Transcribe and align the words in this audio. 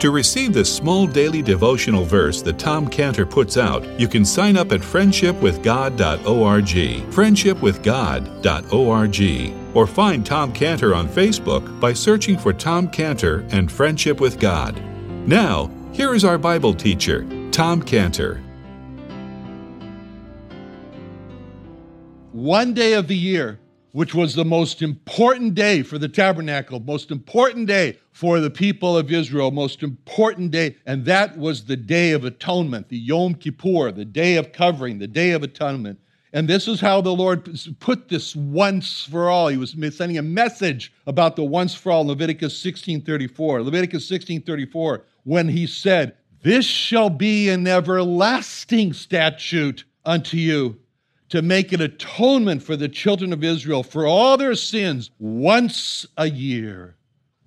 To 0.00 0.10
receive 0.10 0.52
the 0.54 0.64
small 0.64 1.06
daily 1.06 1.42
devotional 1.42 2.04
verse 2.04 2.42
that 2.42 2.58
Tom 2.58 2.88
Cantor 2.88 3.26
puts 3.26 3.56
out, 3.56 3.86
you 4.00 4.08
can 4.08 4.24
sign 4.24 4.56
up 4.56 4.72
at 4.72 4.80
friendshipwithgod.org, 4.80 7.12
friendshipwithgod.org, 7.12 9.76
or 9.76 9.86
find 9.86 10.26
Tom 10.26 10.52
Cantor 10.52 10.94
on 10.94 11.06
Facebook 11.06 11.80
by 11.80 11.92
searching 11.92 12.38
for 12.38 12.54
Tom 12.54 12.88
Cantor 12.88 13.44
and 13.50 13.70
Friendship 13.70 14.20
with 14.20 14.40
God. 14.40 14.82
Now, 15.28 15.70
here 15.92 16.14
is 16.14 16.24
our 16.24 16.38
Bible 16.38 16.72
teacher, 16.72 17.26
Tom 17.50 17.82
Cantor. 17.82 18.40
one 22.32 22.72
day 22.72 22.94
of 22.94 23.06
the 23.06 23.16
year, 23.16 23.60
which 23.92 24.14
was 24.14 24.34
the 24.34 24.44
most 24.44 24.82
important 24.82 25.54
day 25.54 25.82
for 25.82 25.98
the 25.98 26.08
tabernacle, 26.08 26.80
most 26.80 27.10
important 27.10 27.66
day 27.66 27.98
for 28.12 28.40
the 28.40 28.50
people 28.50 28.96
of 28.96 29.10
Israel, 29.10 29.50
most 29.50 29.82
important 29.82 30.50
day, 30.50 30.76
and 30.86 31.04
that 31.04 31.36
was 31.36 31.64
the 31.64 31.76
day 31.76 32.12
of 32.12 32.24
atonement, 32.24 32.88
the 32.88 32.98
Yom 32.98 33.34
Kippur, 33.34 33.90
the 33.92 34.04
day 34.04 34.36
of 34.36 34.52
covering, 34.52 34.98
the 34.98 35.06
day 35.06 35.32
of 35.32 35.42
atonement. 35.42 35.98
And 36.32 36.46
this 36.46 36.68
is 36.68 36.80
how 36.80 37.00
the 37.00 37.14
Lord 37.14 37.50
put 37.80 38.08
this 38.08 38.36
once 38.36 39.08
for 39.10 39.28
all. 39.28 39.48
He 39.48 39.56
was 39.56 39.74
sending 39.96 40.18
a 40.18 40.22
message 40.22 40.92
about 41.06 41.34
the 41.34 41.42
once 41.42 41.74
for 41.74 41.90
all, 41.90 42.06
Leviticus 42.06 42.56
16:34. 42.56 43.64
Leviticus 43.64 44.06
16:34, 44.06 45.02
when 45.24 45.48
he 45.48 45.66
said, 45.66 46.14
"This 46.42 46.64
shall 46.64 47.10
be 47.10 47.48
an 47.48 47.66
everlasting 47.66 48.92
statute 48.92 49.84
unto 50.04 50.36
you." 50.36 50.78
To 51.30 51.42
make 51.42 51.72
an 51.72 51.80
atonement 51.80 52.62
for 52.62 52.76
the 52.76 52.88
children 52.88 53.32
of 53.32 53.42
Israel 53.42 53.82
for 53.82 54.06
all 54.06 54.36
their 54.36 54.54
sins 54.54 55.10
once 55.18 56.06
a 56.16 56.28
year. 56.28 56.96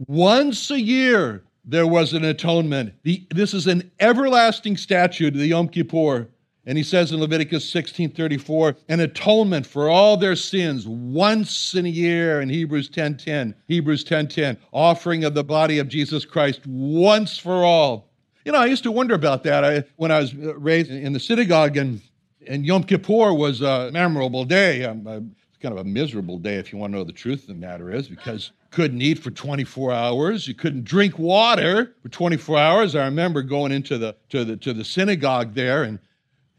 Once 0.07 0.71
a 0.71 0.79
year, 0.79 1.43
there 1.65 1.87
was 1.87 2.13
an 2.13 2.25
atonement. 2.25 2.93
The, 3.03 3.25
this 3.29 3.53
is 3.53 3.67
an 3.67 3.91
everlasting 3.99 4.77
statute, 4.77 5.33
the 5.33 5.47
Yom 5.47 5.69
Kippur. 5.69 6.27
And 6.65 6.77
he 6.77 6.83
says 6.83 7.11
in 7.11 7.19
Leviticus 7.19 7.69
16:34, 7.73 8.77
an 8.87 9.01
atonement 9.01 9.65
for 9.65 9.89
all 9.89 10.15
their 10.15 10.35
sins 10.35 10.87
once 10.87 11.75
in 11.75 11.85
a 11.85 11.89
year 11.89 12.39
in 12.39 12.47
Hebrews 12.47 12.89
10:10. 12.89 13.53
Hebrews 13.67 14.05
10:10, 14.05 14.57
offering 14.71 15.25
of 15.25 15.33
the 15.33 15.43
body 15.43 15.77
of 15.79 15.89
Jesus 15.89 16.23
Christ 16.23 16.65
once 16.65 17.37
for 17.37 17.65
all. 17.65 18.09
You 18.45 18.53
know, 18.53 18.59
I 18.59 18.65
used 18.67 18.83
to 18.83 18.91
wonder 18.91 19.13
about 19.13 19.43
that 19.43 19.65
I, 19.65 19.83
when 19.97 20.11
I 20.11 20.19
was 20.19 20.33
raised 20.33 20.89
in 20.89 21.11
the 21.11 21.19
synagogue 21.19 21.75
and 21.75 22.01
and 22.47 22.65
Yom 22.65 22.83
Kippur 22.83 23.33
was 23.33 23.61
a 23.61 23.91
memorable 23.91 24.45
day. 24.45 24.83
Um, 24.85 25.05
it's 25.07 25.57
kind 25.61 25.77
of 25.77 25.85
a 25.85 25.89
miserable 25.89 26.37
day, 26.37 26.55
if 26.55 26.71
you 26.71 26.79
want 26.79 26.93
to 26.93 26.97
know 26.97 27.03
the 27.03 27.11
truth 27.11 27.41
of 27.41 27.47
the 27.47 27.53
matter 27.55 27.91
is, 27.91 28.07
because 28.07 28.51
couldn't 28.73 29.01
eat 29.01 29.19
for 29.19 29.29
24 29.29 29.91
hours. 29.91 30.47
You 30.47 30.55
couldn't 30.55 30.83
drink 30.83 31.19
water 31.19 31.95
for 32.01 32.09
24 32.09 32.57
hours. 32.57 32.95
I 32.95 33.05
remember 33.05 33.43
going 33.43 33.71
into 33.71 33.97
the 33.97 34.15
to 34.29 34.43
the 34.43 34.57
to 34.57 34.73
the 34.73 34.83
synagogue 34.83 35.53
there 35.53 35.83
and 35.83 35.99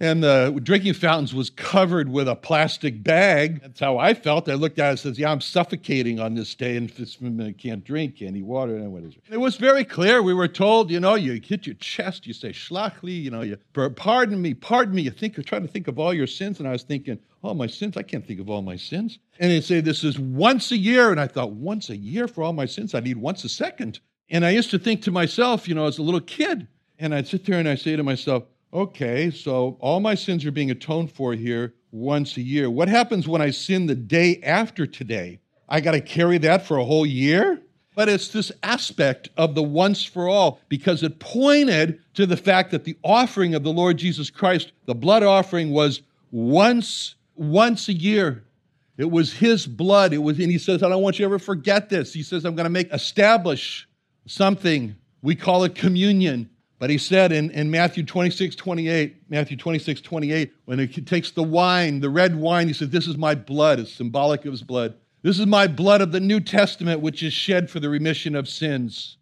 and 0.01 0.23
the 0.23 0.59
drinking 0.63 0.95
fountains 0.95 1.35
was 1.35 1.51
covered 1.51 2.09
with 2.09 2.29
a 2.29 2.35
plastic 2.35 3.03
bag. 3.03 3.61
That's 3.63 3.81
how 3.81 3.99
I 3.99 4.15
felt. 4.15 4.49
I 4.49 4.55
looked 4.55 4.79
at 4.79 4.87
it 4.87 4.91
and 4.91 4.99
says, 4.99 5.19
"Yeah, 5.19 5.31
I'm 5.31 5.41
suffocating 5.41 6.19
on 6.21 6.35
this 6.35 6.55
day, 6.55 6.77
and 6.77 6.91
I 7.41 7.53
can't 7.53 7.85
drink 7.85 8.21
any 8.21 8.43
water." 8.43 8.77
And 8.77 8.93
what 8.93 9.05
is 9.05 9.15
it? 9.15 9.23
It 9.31 9.39
was 9.39 9.57
very 9.57 9.85
clear. 9.85 10.23
We 10.23 10.35
were 10.35 10.49
told, 10.49 10.91
you 10.91 11.01
know, 11.01 11.15
you 11.15 11.41
hit 11.45 11.67
your 11.67 11.77
chest, 11.77 12.27
you 12.27 12.33
say 12.33 12.51
"Shlachli," 12.51 13.23
you 13.23 13.31
know, 13.31 13.43
you 13.43 13.57
pardon 13.97 14.43
me, 14.43 14.55
pardon 14.55 14.95
me. 14.95 15.03
You 15.03 15.11
think 15.11 15.37
you're 15.37 15.45
trying 15.45 15.63
to 15.63 15.69
think 15.69 15.89
of 15.89 15.99
all 15.99 16.13
your 16.13 16.27
sins, 16.27 16.59
and 16.59 16.69
I 16.69 16.73
was 16.73 16.83
thinking, 16.83 17.19
all 17.45 17.55
my 17.55 17.67
sins. 17.67 17.97
I 17.97 18.03
can't 18.03 18.27
think 18.27 18.41
of 18.41 18.51
all 18.51 18.63
my 18.63 18.77
sins. 18.77 19.19
And 19.39 19.53
they 19.53 19.61
say 19.61 19.81
this 19.81 20.03
is 20.03 20.19
once 20.19 20.73
a 20.73 20.77
year, 20.77 21.11
and 21.11 21.21
I 21.21 21.27
thought, 21.27 21.53
once 21.53 21.91
a 21.91 21.97
year 21.97 22.27
for 22.27 22.43
all 22.43 22.53
my 22.53 22.67
sins, 22.67 22.95
I 22.95 23.01
need 23.01 23.19
once 23.19 23.45
a 23.45 23.49
second. 23.49 24.01
And 24.31 24.45
I 24.45 24.51
used 24.51 24.71
to 24.71 24.79
think 24.79 25.03
to 25.03 25.11
myself, 25.11 25.69
you 25.69 25.75
know, 25.75 25.87
as 25.87 25.99
a 25.99 26.03
little 26.03 26.21
kid, 26.21 26.67
and 26.99 27.15
I'd 27.15 27.29
sit 27.29 27.45
there 27.45 27.59
and 27.59 27.69
I 27.69 27.75
say 27.75 27.97
to 27.97 28.03
myself 28.03 28.45
okay, 28.75 29.31
so 29.31 29.77
all 29.81 30.01
my 30.01 30.15
sins 30.15 30.45
are 30.45 30.51
being 30.51 30.71
atoned 30.71 31.13
for 31.13 31.33
here 31.33 31.75
once 31.93 32.37
a 32.37 32.43
year. 32.43 32.69
What 32.69 32.89
happens 32.89 33.29
when 33.29 33.41
I 33.41 33.51
sin 33.51 33.87
the 33.87 33.95
day 33.95 34.41
after 34.43 34.87
today? 34.87 35.39
I 35.69 35.81
got 35.81 35.93
to 35.93 36.01
carry 36.01 36.39
that 36.39 36.67
for 36.67 36.77
a 36.77 36.85
whole 36.85 37.07
year? 37.07 37.63
But 37.97 38.09
it's 38.09 38.29
this 38.29 38.51
aspect 38.65 39.29
of 39.37 39.55
the 39.55 39.63
once 39.63 40.05
for 40.05 40.29
all 40.29 40.61
because 40.69 41.05
it 41.05 41.21
pointed 41.21 42.01
to 42.15 42.27
the 42.27 42.37
fact 42.37 42.73
that 42.73 42.83
the 42.83 42.99
offering 43.05 43.55
of 43.55 43.63
the 43.63 43.73
Lord 43.73 43.99
Jesus 43.99 44.31
Christ, 44.31 44.73
the 44.87 44.97
blood 44.97 45.23
offering, 45.23 45.71
was 45.71 46.03
once 46.33 47.15
once 47.37 47.89
a 47.89 47.93
year. 47.93 48.45
It 48.97 49.11
was 49.11 49.33
his 49.33 49.67
blood. 49.67 50.13
It 50.13 50.19
was, 50.19 50.39
and 50.39 50.51
he 50.51 50.59
says, 50.59 50.83
I 50.83 50.89
don't 50.89 51.03
want 51.03 51.19
you 51.19 51.25
to 51.25 51.27
ever 51.27 51.39
forget 51.39 51.89
this. 51.89 52.13
He 52.13 52.23
says, 52.23 52.45
I'm 52.45 52.55
going 52.55 52.65
to 52.65 52.71
make 52.71 52.93
establish 52.93 53.89
something. 54.27 54.95
We 55.23 55.35
call 55.35 55.65
it 55.65 55.75
communion. 55.75 56.51
But 56.79 56.91
he 56.91 56.99
said 56.99 57.33
in, 57.33 57.51
in 57.51 57.71
Matthew 57.71 58.05
26, 58.05 58.57
28, 58.57 59.31
Matthew 59.31 59.57
26, 59.57 60.01
28, 60.01 60.53
when 60.65 60.79
he 60.79 60.87
takes 60.87 61.31
the 61.31 61.43
wine, 61.43 62.01
the 62.01 62.11
red 62.11 62.35
wine, 62.35 62.67
he 62.67 62.75
said, 62.75 62.91
This 62.91 63.07
is 63.07 63.17
my 63.17 63.35
blood. 63.35 63.79
It's 63.79 63.93
symbolic 63.93 64.45
of 64.45 64.53
his 64.53 64.63
blood. 64.63 64.95
This 65.23 65.39
is 65.39 65.47
my 65.47 65.67
blood 65.67 66.03
of 66.03 66.13
the 66.13 66.21
New 66.21 66.41
Testament, 66.41 67.01
which 67.01 67.23
is 67.23 67.33
shed 67.33 67.71
for 67.71 67.81
the 67.81 67.89
remission 67.89 68.35
of 68.35 68.49
sins. 68.49 69.17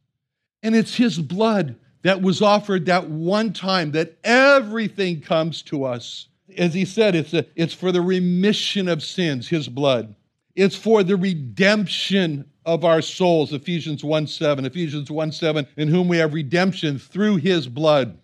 And 0.62 0.74
it's 0.74 0.96
his 0.96 1.18
blood 1.18 1.76
that 2.02 2.22
was 2.22 2.42
offered 2.42 2.86
that 2.86 3.08
one 3.08 3.52
time 3.52 3.92
that 3.92 4.16
everything 4.24 5.20
comes 5.20 5.62
to 5.62 5.84
us. 5.84 6.28
As 6.58 6.74
he 6.74 6.84
said, 6.84 7.14
it's, 7.14 7.32
a, 7.32 7.46
it's 7.54 7.74
for 7.74 7.92
the 7.92 8.02
remission 8.02 8.88
of 8.88 9.02
sins, 9.02 9.48
his 9.48 9.68
blood. 9.68 10.14
It's 10.54 10.76
for 10.76 11.02
the 11.02 11.16
redemption 11.16 12.50
of 12.64 12.84
our 12.84 13.02
souls, 13.02 13.52
Ephesians 13.52 14.04
1 14.04 14.26
7. 14.26 14.64
Ephesians 14.64 15.10
1 15.10 15.32
7, 15.32 15.66
in 15.76 15.88
whom 15.88 16.08
we 16.08 16.16
have 16.18 16.34
redemption 16.34 16.98
through 16.98 17.36
his 17.36 17.66
blood, 17.66 18.18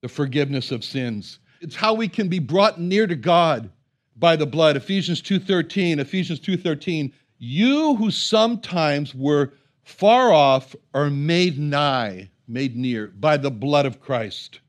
the 0.00 0.08
forgiveness 0.08 0.70
of 0.70 0.84
sins. 0.84 1.38
It's 1.60 1.76
how 1.76 1.94
we 1.94 2.08
can 2.08 2.28
be 2.28 2.38
brought 2.38 2.80
near 2.80 3.06
to 3.06 3.14
God 3.14 3.70
by 4.16 4.36
the 4.36 4.46
blood. 4.46 4.76
Ephesians 4.76 5.20
2:13, 5.22 5.98
Ephesians 5.98 6.40
2:13, 6.40 7.12
you 7.38 7.96
who 7.96 8.10
sometimes 8.10 9.14
were 9.14 9.52
far 9.82 10.32
off 10.32 10.76
are 10.94 11.10
made 11.10 11.58
nigh, 11.58 12.30
made 12.46 12.76
near 12.76 13.08
by 13.08 13.36
the 13.36 13.50
blood 13.50 13.86
of 13.86 14.00
Christ. 14.00 14.60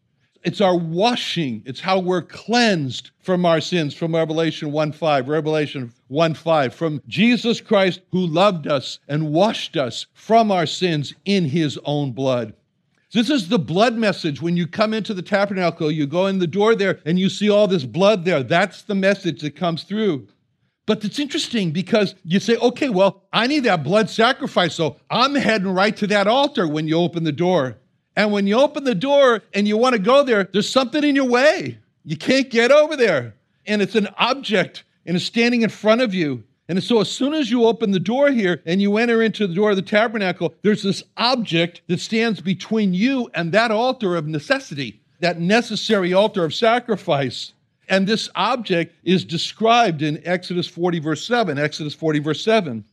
It's 0.44 0.60
our 0.60 0.76
washing. 0.76 1.64
It's 1.66 1.80
how 1.80 2.00
we're 2.00 2.22
cleansed 2.22 3.12
from 3.20 3.46
our 3.46 3.62
sins 3.62 3.94
from 3.94 4.14
Revelation 4.14 4.74
1 4.74 4.92
5. 4.92 5.30
Revelation 5.30 5.94
1 6.10 6.34
5. 6.34 6.76
From 6.76 7.02
Jesus 7.08 7.62
Christ 7.62 8.02
who 8.12 8.28
loved 8.28 8.68
us 8.68 9.00
and 9.08 9.32
washed 9.32 9.78
us 9.78 10.06
from 10.14 10.52
our 10.52 10.66
sins 10.66 11.14
in 11.24 11.46
his 11.46 11.80
own 11.86 12.12
blood. 12.12 12.54
This 13.14 13.30
is 13.30 13.48
the 13.48 13.60
blood 13.60 13.96
message. 13.96 14.42
When 14.42 14.58
you 14.58 14.68
come 14.68 14.94
into 14.94 15.14
the 15.14 15.22
tabernacle, 15.22 15.90
you 15.90 16.08
go 16.08 16.28
in 16.28 16.40
the 16.40 16.48
door 16.48 16.76
there 16.76 17.00
and 17.06 17.18
you 17.18 17.30
see 17.30 17.50
all 17.50 17.68
this 17.68 17.86
blood 17.86 18.26
there. 18.26 18.44
That's 18.44 18.82
the 18.82 18.96
message 18.96 19.42
that 19.42 19.56
comes 19.56 19.84
through. 19.84 20.28
But 20.86 21.06
it's 21.06 21.20
interesting 21.20 21.72
because 21.72 22.16
you 22.26 22.42
say, 22.42 22.58
okay, 22.58 22.90
well, 22.90 23.24
I 23.32 23.48
need 23.48 23.64
that 23.64 23.84
blood 23.84 24.10
sacrifice, 24.10 24.76
so 24.76 24.98
I'm 25.10 25.36
heading 25.36 25.70
right 25.70 25.96
to 25.96 26.08
that 26.08 26.28
altar 26.28 26.68
when 26.68 26.90
you 26.90 26.98
open 26.98 27.24
the 27.24 27.32
door. 27.32 27.78
And 28.16 28.32
when 28.32 28.48
you 28.48 28.60
open 28.60 28.84
the 28.84 28.96
door 28.96 29.42
and 29.54 29.68
you 29.68 29.78
want 29.78 29.94
to 29.94 30.00
go 30.00 30.24
there, 30.24 30.44
there's 30.44 30.70
something 30.70 31.04
in 31.04 31.16
your 31.16 31.28
way. 31.28 31.80
You 32.06 32.18
can't 32.18 32.50
get 32.50 32.72
over 32.72 32.96
there. 32.96 33.34
And 33.66 33.82
it's 33.82 33.96
an 33.96 34.10
object 34.18 34.84
and 35.06 35.16
it's 35.16 35.26
standing 35.26 35.62
in 35.64 35.70
front 35.70 36.02
of 36.02 36.14
you. 36.14 36.44
And 36.70 36.82
so, 36.82 37.02
as 37.02 37.12
soon 37.12 37.34
as 37.34 37.52
you 37.52 37.66
open 37.66 37.92
the 37.92 38.00
door 38.00 38.32
here 38.32 38.62
and 38.66 38.82
you 38.82 38.98
enter 38.98 39.22
into 39.22 39.48
the 39.48 39.54
door 39.54 39.72
of 39.72 39.76
the 39.76 39.82
tabernacle, 39.82 40.54
there's 40.62 40.84
this 40.84 41.04
object 41.18 41.82
that 41.88 42.00
stands 42.00 42.40
between 42.40 42.94
you 42.94 43.30
and 43.34 43.52
that 43.52 43.70
altar 43.70 44.16
of 44.16 44.28
necessity, 44.28 45.02
that 45.20 45.40
necessary 45.40 46.14
altar 46.14 46.46
of 46.46 46.54
sacrifice. 46.54 47.52
And 47.90 48.08
this 48.08 48.30
object 48.36 48.96
is 49.04 49.26
described 49.26 50.02
in 50.02 50.22
Exodus 50.26 50.68
40, 50.68 51.00
verse 51.00 51.28
7. 51.28 51.60
Exodus 51.60 51.94
40, 51.94 52.20
verse 52.20 52.44
7 52.44 52.86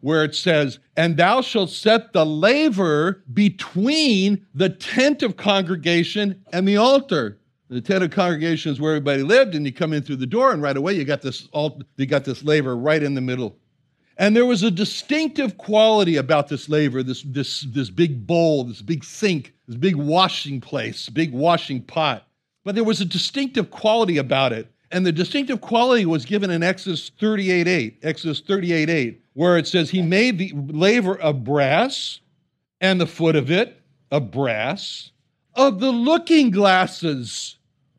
where 0.00 0.24
it 0.24 0.34
says, 0.34 0.78
And 0.96 1.16
thou 1.16 1.40
shalt 1.40 1.70
set 1.70 2.12
the 2.12 2.24
laver 2.24 3.24
between 3.32 4.46
the 4.54 4.68
tent 4.68 5.22
of 5.22 5.36
congregation 5.36 6.44
and 6.52 6.66
the 6.66 6.76
altar. 6.76 7.38
The 7.68 7.80
tent 7.80 8.04
of 8.04 8.10
congregation 8.10 8.70
is 8.70 8.80
where 8.80 8.92
everybody 8.92 9.22
lived, 9.22 9.54
and 9.54 9.66
you 9.66 9.72
come 9.72 9.92
in 9.92 10.02
through 10.02 10.16
the 10.16 10.26
door, 10.26 10.52
and 10.52 10.62
right 10.62 10.76
away 10.76 10.92
you 10.94 11.04
got 11.04 11.22
this 11.22 11.48
alt- 11.52 11.82
you 11.96 12.06
got 12.06 12.24
this 12.24 12.44
laver 12.44 12.76
right 12.76 13.02
in 13.02 13.14
the 13.14 13.20
middle. 13.20 13.56
And 14.18 14.34
there 14.34 14.46
was 14.46 14.62
a 14.62 14.70
distinctive 14.70 15.58
quality 15.58 16.16
about 16.16 16.48
this 16.48 16.68
laver, 16.68 17.02
this, 17.02 17.22
this, 17.22 17.66
this 17.68 17.90
big 17.90 18.26
bowl, 18.26 18.64
this 18.64 18.80
big 18.80 19.04
sink, 19.04 19.52
this 19.66 19.76
big 19.76 19.96
washing 19.96 20.60
place, 20.60 21.08
big 21.08 21.32
washing 21.32 21.82
pot. 21.82 22.26
But 22.64 22.76
there 22.76 22.84
was 22.84 23.00
a 23.00 23.04
distinctive 23.04 23.70
quality 23.70 24.16
about 24.16 24.52
it. 24.52 24.70
And 24.90 25.04
the 25.04 25.12
distinctive 25.12 25.60
quality 25.60 26.06
was 26.06 26.24
given 26.24 26.50
in 26.50 26.62
Exodus 26.62 27.10
38 27.18 27.66
8. 27.66 27.98
Exodus 28.02 28.40
38 28.40 28.88
8 28.88 29.22
where 29.36 29.58
it 29.58 29.66
says 29.66 29.90
he 29.90 30.00
made 30.00 30.38
the 30.38 30.50
laver 30.54 31.14
of 31.14 31.44
brass 31.44 32.20
and 32.80 32.98
the 32.98 33.06
foot 33.06 33.36
of 33.36 33.50
it 33.50 33.82
of 34.10 34.30
brass 34.30 35.10
of 35.54 35.78
the 35.78 35.92
looking 35.92 36.50
glasses 36.50 37.58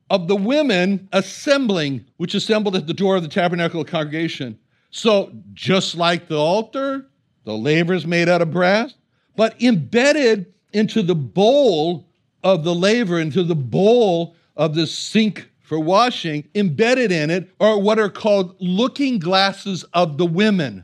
of 0.10 0.28
the 0.28 0.36
women 0.36 1.08
assembling 1.14 2.04
which 2.18 2.34
assembled 2.34 2.76
at 2.76 2.88
the 2.88 2.94
door 2.94 3.16
of 3.16 3.22
the 3.22 3.30
tabernacle 3.30 3.82
of 3.82 3.88
congregation. 3.88 4.58
So 4.90 5.32
just 5.54 5.96
like 5.96 6.28
the 6.28 6.38
altar 6.38 7.06
the 7.44 7.56
laver 7.56 7.94
is 7.94 8.08
made 8.08 8.28
out 8.28 8.42
of 8.42 8.50
brass 8.50 8.96
but 9.36 9.62
embedded 9.62 10.52
into 10.74 11.04
the 11.04 11.16
bowl 11.16 12.08
of 12.44 12.64
the 12.64 12.74
laver 12.74 13.20
into 13.20 13.44
the 13.44 13.56
bowl 13.56 14.36
of 14.56 14.74
the 14.74 14.88
sink 14.88 15.48
for 15.62 15.80
washing 15.80 16.48
embedded 16.56 17.12
in 17.12 17.30
it 17.30 17.48
are 17.60 17.78
what 17.78 18.00
are 18.00 18.10
called 18.10 18.56
looking 18.60 19.20
glasses 19.20 19.84
of 19.94 20.18
the 20.18 20.26
women 20.26 20.84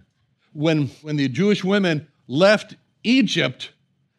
when, 0.53 0.87
when 1.01 1.15
the 1.15 1.27
Jewish 1.27 1.63
women 1.63 2.07
left 2.27 2.75
Egypt, 3.03 3.71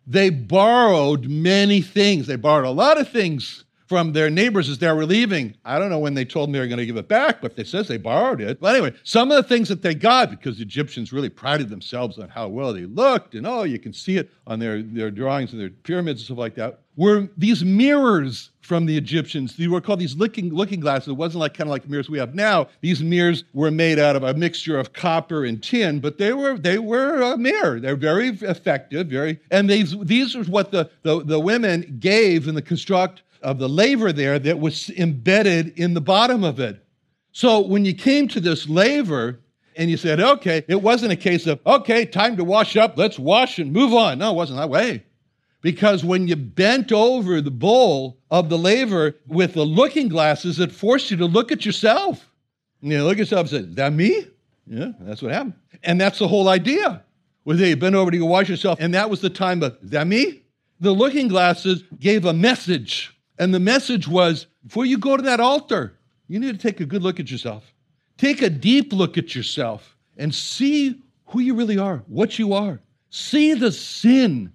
they 0.07 0.31
borrowed 0.31 1.27
many 1.27 1.81
things. 1.81 2.27
They 2.27 2.37
borrowed 2.37 2.67
a 2.67 2.71
lot 2.71 2.99
of 3.01 3.09
things 3.09 3.65
from 3.87 4.13
their 4.13 4.31
neighbors 4.31 4.69
as 4.69 4.79
they 4.79 4.91
were 4.91 5.05
leaving. 5.05 5.55
I 5.65 5.79
don't 5.79 5.91
know 5.91 5.99
when 5.99 6.15
they 6.15 6.25
told 6.25 6.49
them 6.49 6.53
they 6.53 6.61
were 6.61 6.67
going 6.67 6.79
to 6.79 6.87
give 6.87 6.97
it 6.97 7.09
back, 7.09 7.41
but 7.41 7.55
they 7.55 7.65
says 7.65 7.87
they 7.87 7.99
borrowed 7.99 8.41
it. 8.41 8.61
But 8.61 8.75
anyway, 8.75 8.95
some 9.03 9.31
of 9.31 9.37
the 9.37 9.49
things 9.49 9.69
that 9.69 9.83
they 9.83 9.95
got, 9.95 10.31
because 10.31 10.57
the 10.57 10.63
Egyptians 10.63 11.13
really 11.13 11.29
prided 11.29 11.69
themselves 11.69 12.19
on 12.19 12.29
how 12.29 12.49
well 12.49 12.73
they 12.73 12.87
looked, 12.87 13.35
and 13.35 13.47
oh, 13.47 13.65
you 13.65 13.79
can 13.79 13.93
see 13.93 14.17
it 14.17 14.31
on 14.47 14.59
their, 14.59 14.83
their 14.83 15.11
drawings 15.11 15.53
and 15.53 15.61
their 15.61 15.71
pyramids 15.71 16.21
and 16.21 16.27
stuff 16.27 16.39
like 16.39 16.55
that, 16.55 16.81
were 16.97 17.29
these 17.37 17.65
mirrors 17.65 18.51
from 18.61 18.87
the 18.87 18.97
Egyptians. 18.97 19.57
They 19.57 19.67
were 19.67 19.81
called 19.81 20.01
these 20.01 20.17
looking, 20.17 20.53
looking 20.53 20.81
glasses. 20.81 21.09
It 21.09 21.13
wasn't 21.13 21.41
like 21.41 21.55
kind 21.55 21.69
of 21.69 21.73
like 21.73 21.89
mirrors 21.89 22.09
we 22.09 22.19
have 22.19 22.35
now. 22.35 22.69
These 22.81 23.03
mirrors 23.03 23.45
were 23.53 23.71
made 23.71 23.99
out 23.99 24.17
of 24.17 24.23
a 24.23 24.35
mixture 24.35 24.79
of 24.79 24.93
copper 24.93 25.45
and 25.45 25.63
tin, 25.63 26.01
but 26.01 26.19
they 26.19 26.33
were 26.33 26.57
they 26.57 26.79
were 26.79 27.21
a 27.21 27.37
mirror. 27.37 27.81
They're 27.81 27.97
very 27.97 28.29
effective, 28.29 29.09
very 29.09 29.41
and 29.51 29.69
these 29.69 29.99
these 30.01 30.35
are 30.35 30.45
what 30.45 30.71
the, 30.71 30.91
the, 31.03 31.23
the 31.25 31.41
women 31.41 31.97
gave 32.01 32.49
in 32.49 32.55
the 32.55 32.63
construct 32.63 33.23
of 33.43 33.59
the 33.59 33.69
laver 33.69 34.13
there 34.13 34.39
that 34.39 34.59
was 34.59 34.89
embedded 34.91 35.79
in 35.79 35.95
the 35.95 36.01
bottom 36.01 36.43
of 36.45 36.59
it. 36.61 36.83
So 37.33 37.61
when 37.61 37.85
you 37.85 37.95
came 37.95 38.29
to 38.29 38.41
this 38.41 38.69
laver, 38.69 39.41
and 39.77 39.91
you 39.91 39.97
said, 39.97 40.21
okay, 40.21 40.65
it 40.69 40.81
wasn't 40.81 41.13
a 41.13 41.17
case 41.17 41.47
of, 41.47 41.59
okay, 41.67 42.05
time 42.07 42.37
to 42.37 42.45
wash 42.45 42.77
up, 42.77 42.97
let's 42.97 43.19
wash 43.19 43.59
and 43.59 43.73
move 43.73 43.93
on. 43.93 44.19
No, 44.19 44.31
it 44.31 44.37
wasn't 44.37 44.59
that 44.59 44.71
way. 44.71 45.03
Because 45.65 46.05
when 46.05 46.29
you 46.29 46.37
bent 46.37 46.93
over 46.93 47.41
the 47.41 47.51
bowl 47.51 48.19
of 48.31 48.51
the 48.51 48.59
laver 48.59 49.17
with 49.27 49.55
the 49.55 49.65
looking 49.65 50.09
glasses, 50.09 50.61
it 50.61 50.71
forced 50.71 51.11
you 51.11 51.17
to 51.17 51.25
look 51.25 51.51
at 51.51 51.65
yourself. 51.65 52.29
And 52.83 52.93
you 52.93 53.03
look 53.03 53.15
at 53.15 53.21
yourself 53.21 53.51
and 53.51 53.65
say, 53.65 53.75
that 53.77 53.95
me? 53.95 54.27
Yeah, 54.67 54.93
that's 55.01 55.23
what 55.23 55.33
happened. 55.33 55.55
And 55.83 55.99
that's 55.99 56.19
the 56.19 56.29
whole 56.29 56.51
idea. 56.51 57.03
Was 57.47 57.59
you 57.63 57.75
bent 57.77 57.95
over 57.95 58.11
to 58.11 58.19
go 58.19 58.27
wash 58.27 58.51
yourself, 58.51 58.79
and 58.79 58.93
that 58.93 59.09
was 59.09 59.23
the 59.23 59.31
time 59.31 59.63
of, 59.63 59.79
that 59.85 60.07
me? 60.07 60.43
The 60.81 60.93
looking 60.93 61.29
glasses 61.29 61.83
gave 61.99 62.27
a 62.27 62.35
message. 62.35 63.17
And 63.39 63.55
the 63.55 63.59
message 63.59 64.07
was 64.07 64.47
before 64.67 64.85
you 64.85 64.99
go 64.99 65.17
to 65.17 65.23
that 65.23 65.41
altar, 65.41 65.97
you 66.29 66.41
need 66.41 66.53
to 66.53 66.59
take 66.59 66.81
a 66.81 66.87
good 66.87 67.03
look 67.03 67.19
at 67.19 67.31
yourself. 67.31 67.73
Take 68.19 68.43
a 68.43 68.51
deep 68.51 68.93
look 68.93 69.17
at 69.17 69.35
yourself 69.35 69.97
and 70.19 70.35
see 70.35 71.01
who 71.29 71.41
you 71.41 71.55
really 71.55 71.79
are, 71.79 72.03
what 72.07 72.39
you 72.39 72.53
are. 72.53 72.81
See 73.09 73.55
the 73.55 73.73
sin 73.73 74.53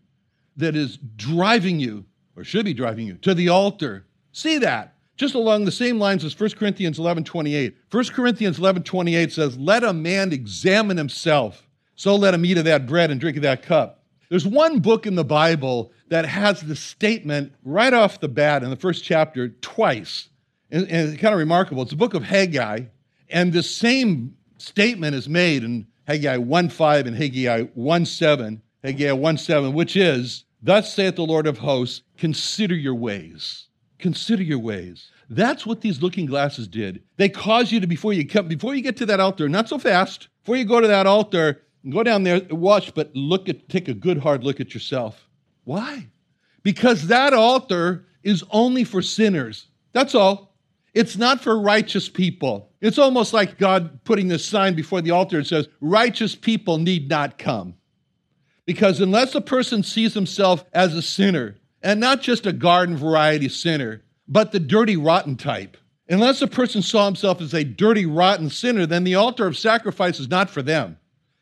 that 0.60 0.76
is 0.76 0.98
driving 1.16 1.80
you, 1.80 2.06
or 2.36 2.44
should 2.44 2.66
be 2.66 2.74
driving 2.74 3.08
you, 3.08 3.16
to 3.16 3.34
the 3.34 3.50
altar. 3.50 4.06
See 4.32 4.58
that. 4.60 4.96
Just 5.16 5.36
along 5.36 5.66
the 5.66 5.72
same 5.72 6.00
lines 6.00 6.24
as 6.24 6.40
1 6.40 6.52
Corinthians 6.52 6.98
11 6.98 7.26
28. 7.26 7.76
1 7.92 8.06
Corinthians 8.06 8.58
11 8.58 8.84
28 8.84 9.32
says, 9.34 9.58
Let 9.58 9.84
a 9.84 9.92
man 9.92 10.32
examine 10.32 10.96
himself, 10.96 11.68
so 11.96 12.16
let 12.16 12.34
him 12.34 12.46
eat 12.46 12.58
of 12.58 12.66
that 12.66 12.88
bread 12.88 13.12
and 13.12 13.20
drink 13.20 13.36
of 13.36 13.44
that 13.44 13.64
cup. 13.64 14.04
There's 14.30 14.48
one 14.48 14.80
book 14.80 15.06
in 15.06 15.16
the 15.16 15.26
Bible 15.26 15.92
that 16.10 16.26
has 16.26 16.62
the 16.62 16.76
statement 16.76 17.54
right 17.64 17.94
off 17.94 18.20
the 18.20 18.28
bat 18.28 18.64
in 18.64 18.70
the 18.70 18.76
first 18.76 19.04
chapter 19.04 19.50
twice. 19.50 20.30
And, 20.72 20.88
and 20.88 21.10
it's 21.10 21.22
kind 21.22 21.34
of 21.34 21.40
remarkable. 21.40 21.82
It's 21.82 21.92
the 21.92 21.98
book 21.98 22.14
of 22.14 22.24
Haggai, 22.24 22.86
and 23.30 23.52
the 23.52 23.64
same 23.64 24.36
statement 24.58 25.16
is 25.16 25.28
made 25.28 25.64
in 25.64 25.88
Haggai 26.08 26.38
1 26.38 26.70
5 26.70 27.08
and 27.08 27.16
Haggai 27.16 27.64
1 27.74 28.06
7, 28.06 28.62
Haggai 28.84 29.12
1 29.12 29.38
7, 29.38 29.74
which 29.74 29.96
is, 29.96 30.46
Thus 30.62 30.94
saith 30.94 31.16
the 31.16 31.26
Lord 31.26 31.48
of 31.48 31.60
hosts, 31.60 32.02
consider 32.18 32.76
your 32.76 32.96
ways. 32.96 33.68
Consider 33.98 34.44
your 34.44 34.60
ways. 34.60 35.12
That's 35.30 35.66
what 35.66 35.82
these 35.82 36.02
looking 36.02 36.26
glasses 36.26 36.68
did. 36.68 37.04
They 37.18 37.30
cause 37.30 37.72
you 37.72 37.80
to, 37.80 37.88
before 37.88 38.14
you 38.14 38.28
come, 38.28 38.48
before 38.48 38.76
you 38.76 38.82
get 38.82 38.98
to 38.98 39.06
that 39.08 39.20
altar, 39.20 39.48
not 39.48 39.70
so 39.70 39.78
fast, 39.78 40.28
before 40.42 40.56
you 40.56 40.66
go 40.66 40.82
to 40.82 40.88
that 40.88 41.06
altar, 41.06 41.62
go 41.90 42.04
down 42.04 42.24
there, 42.24 42.42
watch, 42.50 42.94
but 42.94 43.12
look 43.16 43.48
at, 43.48 43.70
take 43.70 43.88
a 43.88 43.94
good 43.94 44.18
hard 44.18 44.44
look 44.44 44.60
at 44.60 44.74
yourself. 44.74 45.28
Why? 45.66 46.08
Because 46.64 47.08
that 47.08 47.34
altar 47.34 48.06
is 48.24 48.44
only 48.52 48.84
for 48.84 49.02
sinners. 49.02 49.68
That's 49.94 50.16
all. 50.16 50.56
It's 50.94 51.16
not 51.16 51.42
for 51.42 51.60
righteous 51.60 52.10
people. 52.10 52.72
It's 52.82 52.98
almost 52.98 53.34
like 53.34 53.58
God 53.58 54.04
putting 54.04 54.28
this 54.28 54.46
sign 54.46 54.74
before 54.74 55.01
the 55.01 55.12
altar 55.12 55.38
and 55.38 55.48
says, 55.48 55.68
righteous 55.80 56.36
people 56.36 56.80
need 56.80 57.10
not 57.10 57.38
come. 57.38 57.75
Because 58.70 59.02
unless 59.02 59.34
a 59.34 59.42
person 59.42 59.82
sees 59.82 60.14
himself 60.14 60.64
as 60.74 60.94
a 60.94 61.02
sinner, 61.02 61.56
and 61.82 62.00
not 62.00 62.22
just 62.22 62.46
a 62.46 62.54
garden 62.54 62.96
variety 62.96 63.50
sinner, 63.50 64.04
but 64.28 64.52
the 64.52 64.60
dirty, 64.60 64.96
rotten 64.96 65.38
type, 65.38 65.76
unless 66.08 66.44
a 66.44 66.48
person 66.48 66.84
saw 66.84 67.06
himself 67.06 67.42
as 67.42 67.56
a 67.56 67.64
dirty, 67.64 68.06
rotten 68.06 68.52
sinner, 68.52 68.86
then 68.86 69.06
the 69.06 69.16
altar 69.16 69.48
of 69.48 69.58
sacrifice 69.58 70.20
is 70.20 70.28
not 70.28 70.52
for 70.52 70.62
them. 70.62 71.00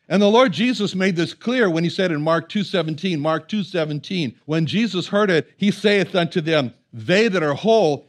And 0.08 0.22
the 0.22 0.30
Lord 0.30 0.54
Jesus 0.54 0.96
made 0.96 1.18
this 1.18 1.34
clear 1.34 1.70
when 1.70 1.84
he 1.84 1.90
said 1.90 2.14
in 2.14 2.22
Mark 2.22 2.48
2:17, 2.48 3.20
Mark 3.20 3.50
2:17, 3.50 4.36
when 4.46 4.66
Jesus 4.66 5.08
heard 5.08 5.30
it, 5.30 5.52
he 5.58 5.70
saith 5.70 6.16
unto 6.16 6.40
them, 6.40 6.74
they 6.94 7.28
that 7.28 7.44
are 7.44 7.56
whole 7.56 8.08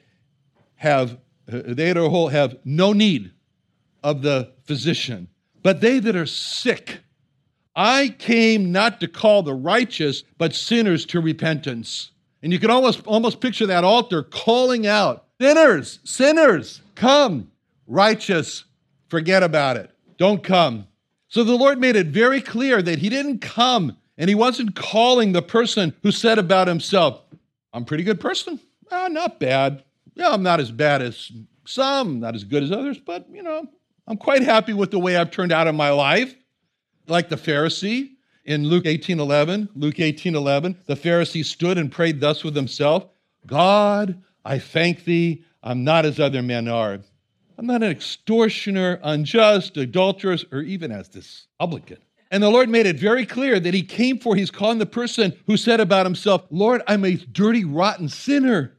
have 0.77 1.19
uh, 1.53 1.63
they 1.67 1.89
that 1.89 1.97
are 1.97 2.09
whole 2.09 2.29
have 2.29 2.55
no 2.65 2.93
need 2.93 3.33
of 4.05 4.23
the 4.23 4.53
physician, 4.63 5.27
but 5.65 5.81
they 5.81 5.99
that 5.99 6.15
are 6.15 6.25
sick 6.25 7.01
I 7.79 8.09
came 8.19 8.73
not 8.73 8.99
to 8.99 9.07
call 9.07 9.45
the 9.45 9.55
righteous, 9.55 10.25
but 10.37 10.53
sinners 10.53 11.07
to 11.07 11.21
repentance. 11.21 12.11
And 12.43 12.53
you 12.53 12.59
can 12.59 12.73
almost, 12.73 13.07
almost 13.07 13.41
picture 13.41 13.67
that 13.67 13.85
altar 13.85 14.25
calling 14.25 14.85
out, 14.85 15.27
Sinners, 15.41 16.01
sinners, 16.03 16.83
come. 16.97 17.53
Righteous, 17.87 18.65
forget 19.07 19.45
about 19.45 19.77
it. 19.77 19.93
Don't 20.17 20.43
come. 20.43 20.89
So 21.29 21.45
the 21.45 21.55
Lord 21.55 21.79
made 21.79 21.95
it 21.95 22.09
very 22.09 22.41
clear 22.41 22.83
that 22.83 22.99
He 22.99 23.09
didn't 23.09 23.39
come 23.39 23.97
and 24.17 24.29
He 24.29 24.35
wasn't 24.35 24.75
calling 24.75 25.31
the 25.31 25.41
person 25.43 25.95
who 26.03 26.11
said 26.11 26.41
about 26.41 26.67
himself, 26.67 27.21
I'm 27.73 27.83
a 27.83 27.87
pretty 27.87 28.03
good 28.03 28.19
person. 28.19 28.59
Oh, 28.91 29.07
not 29.07 29.39
bad. 29.39 29.85
Yeah, 30.17 30.31
I'm 30.31 30.43
not 30.43 30.59
as 30.59 30.73
bad 30.73 31.01
as 31.01 31.31
some, 31.65 32.19
not 32.19 32.35
as 32.35 32.43
good 32.43 32.65
as 32.65 32.73
others, 32.73 32.99
but, 32.99 33.29
you 33.31 33.45
know, 33.45 33.69
I'm 34.09 34.17
quite 34.17 34.43
happy 34.43 34.73
with 34.73 34.91
the 34.91 34.99
way 34.99 35.17
I've 35.17 35.31
turned 35.31 35.53
out 35.53 35.69
in 35.69 35.77
my 35.77 35.91
life 35.91 36.35
like 37.09 37.29
the 37.29 37.37
Pharisee 37.37 38.11
in 38.45 38.67
Luke 38.67 38.87
18 38.87 39.21
11. 39.21 39.69
Luke 39.75 40.01
18 40.01 40.35
11, 40.35 40.79
the 40.87 40.95
Pharisee 40.95 41.45
stood 41.45 41.79
and 41.79 41.93
prayed 41.93 42.21
thus 42.21 42.45
with 42.45 42.57
himself 42.57 43.07
God, 43.47 44.23
I 44.45 44.59
thank 44.59 45.05
thee, 45.05 45.45
I'm 45.63 45.85
not 45.85 46.05
as 46.05 46.21
other 46.21 46.43
men 46.43 46.69
are. 46.69 47.01
I'm 47.59 47.67
not 47.67 47.83
an 47.83 47.91
extortioner, 47.91 49.01
unjust, 49.03 49.77
adulterous, 49.77 50.45
or 50.53 50.61
even 50.61 50.93
as 50.93 51.09
this 51.09 51.49
publican. 51.59 51.99
And 52.31 52.43
the 52.43 52.51
Lord 52.51 52.69
made 52.69 52.87
it 52.87 52.97
very 52.97 53.27
clear 53.27 53.59
that 53.59 53.75
He 53.75 53.83
came 53.83 54.19
for, 54.19 54.37
He's 54.37 54.51
calling 54.51 54.79
the 54.79 54.87
person 54.87 55.33
who 55.47 55.57
said 55.57 55.81
about 55.81 56.07
himself, 56.07 56.45
Lord, 56.51 56.83
I'm 56.87 57.05
a 57.05 57.17
dirty, 57.17 57.65
rotten 57.65 58.09
sinner. 58.09 58.75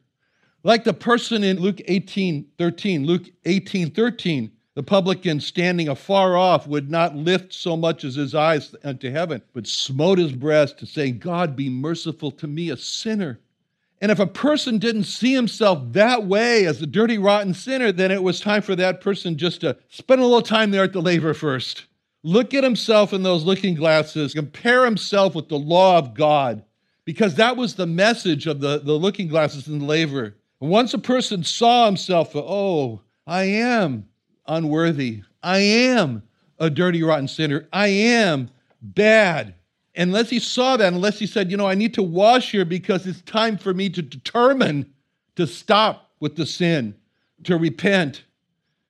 Like 0.64 0.84
the 0.84 0.94
person 0.94 1.44
in 1.44 1.60
Luke 1.60 1.82
18 1.86 2.46
13. 2.58 3.06
Luke 3.06 3.30
18 3.46 3.92
13. 3.92 4.52
The 4.80 4.84
publican 4.84 5.42
standing 5.42 5.90
afar 5.90 6.38
off 6.38 6.66
would 6.66 6.90
not 6.90 7.14
lift 7.14 7.54
so 7.54 7.76
much 7.76 8.06
as 8.06 8.16
his 8.16 8.34
eyes 8.34 8.74
unto 8.82 9.12
heaven, 9.12 9.42
but 9.52 9.68
smote 9.68 10.20
his 10.20 10.32
breast, 10.32 10.88
saying, 10.88 11.20
God 11.20 11.54
be 11.58 11.68
merciful 11.68 12.32
to 12.32 12.48
me, 12.48 12.70
a 12.70 12.78
sinner. 12.78 13.42
And 14.00 14.10
if 14.10 14.20
a 14.20 14.26
person 14.26 14.78
didn't 14.78 15.04
see 15.04 15.34
himself 15.34 15.82
that 15.92 16.28
way 16.28 16.66
as 16.66 16.82
a 16.82 16.88
dirty, 16.88 17.18
rotten 17.18 17.54
sinner, 17.54 17.92
then 17.92 18.10
it 18.10 18.24
was 18.24 18.40
time 18.40 18.62
for 18.62 18.74
that 18.78 19.02
person 19.02 19.38
just 19.38 19.60
to 19.60 19.76
spend 19.90 20.22
a 20.22 20.24
little 20.24 20.42
time 20.42 20.72
there 20.72 20.86
at 20.86 20.94
the 20.94 21.02
laver 21.02 21.34
first. 21.34 21.88
Look 22.24 22.54
at 22.54 22.64
himself 22.64 23.12
in 23.12 23.22
those 23.22 23.44
looking 23.44 23.76
glasses, 23.76 24.34
compare 24.34 24.86
himself 24.86 25.36
with 25.36 25.50
the 25.50 25.60
law 25.60 25.98
of 25.98 26.14
God, 26.14 26.64
because 27.04 27.36
that 27.36 27.58
was 27.58 27.76
the 27.76 27.86
message 27.86 28.48
of 28.48 28.62
the, 28.62 28.80
the 28.80 28.94
looking 28.94 29.28
glasses 29.28 29.68
in 29.68 29.80
the 29.80 29.86
laver. 29.86 30.38
And 30.62 30.70
once 30.70 30.94
a 30.94 31.00
person 31.00 31.44
saw 31.44 31.86
himself, 31.86 32.34
oh, 32.34 33.02
I 33.28 33.44
am 33.44 34.06
unworthy. 34.50 35.22
I 35.42 35.60
am 35.60 36.24
a 36.60 36.70
dirty, 36.70 37.02
rotten 37.04 37.28
sinner. 37.28 37.68
I 37.72 37.88
am 37.88 38.50
bad. 38.82 39.56
Unless 39.96 40.30
he 40.30 40.40
saw 40.40 40.78
that, 40.78 40.94
unless 40.94 41.20
he 41.20 41.26
said, 41.26 41.50
you 41.50 41.58
know, 41.58 41.68
I 41.68 41.76
need 41.76 41.94
to 41.94 42.04
wash 42.04 42.52
here 42.52 42.66
because 42.66 43.08
it's 43.08 43.22
time 43.22 43.58
for 43.58 43.74
me 43.74 43.90
to 43.90 44.02
determine 44.02 44.94
to 45.36 45.48
stop 45.48 46.12
with 46.20 46.36
the 46.36 46.46
sin, 46.46 46.96
to 47.44 47.58
repent. 47.58 48.24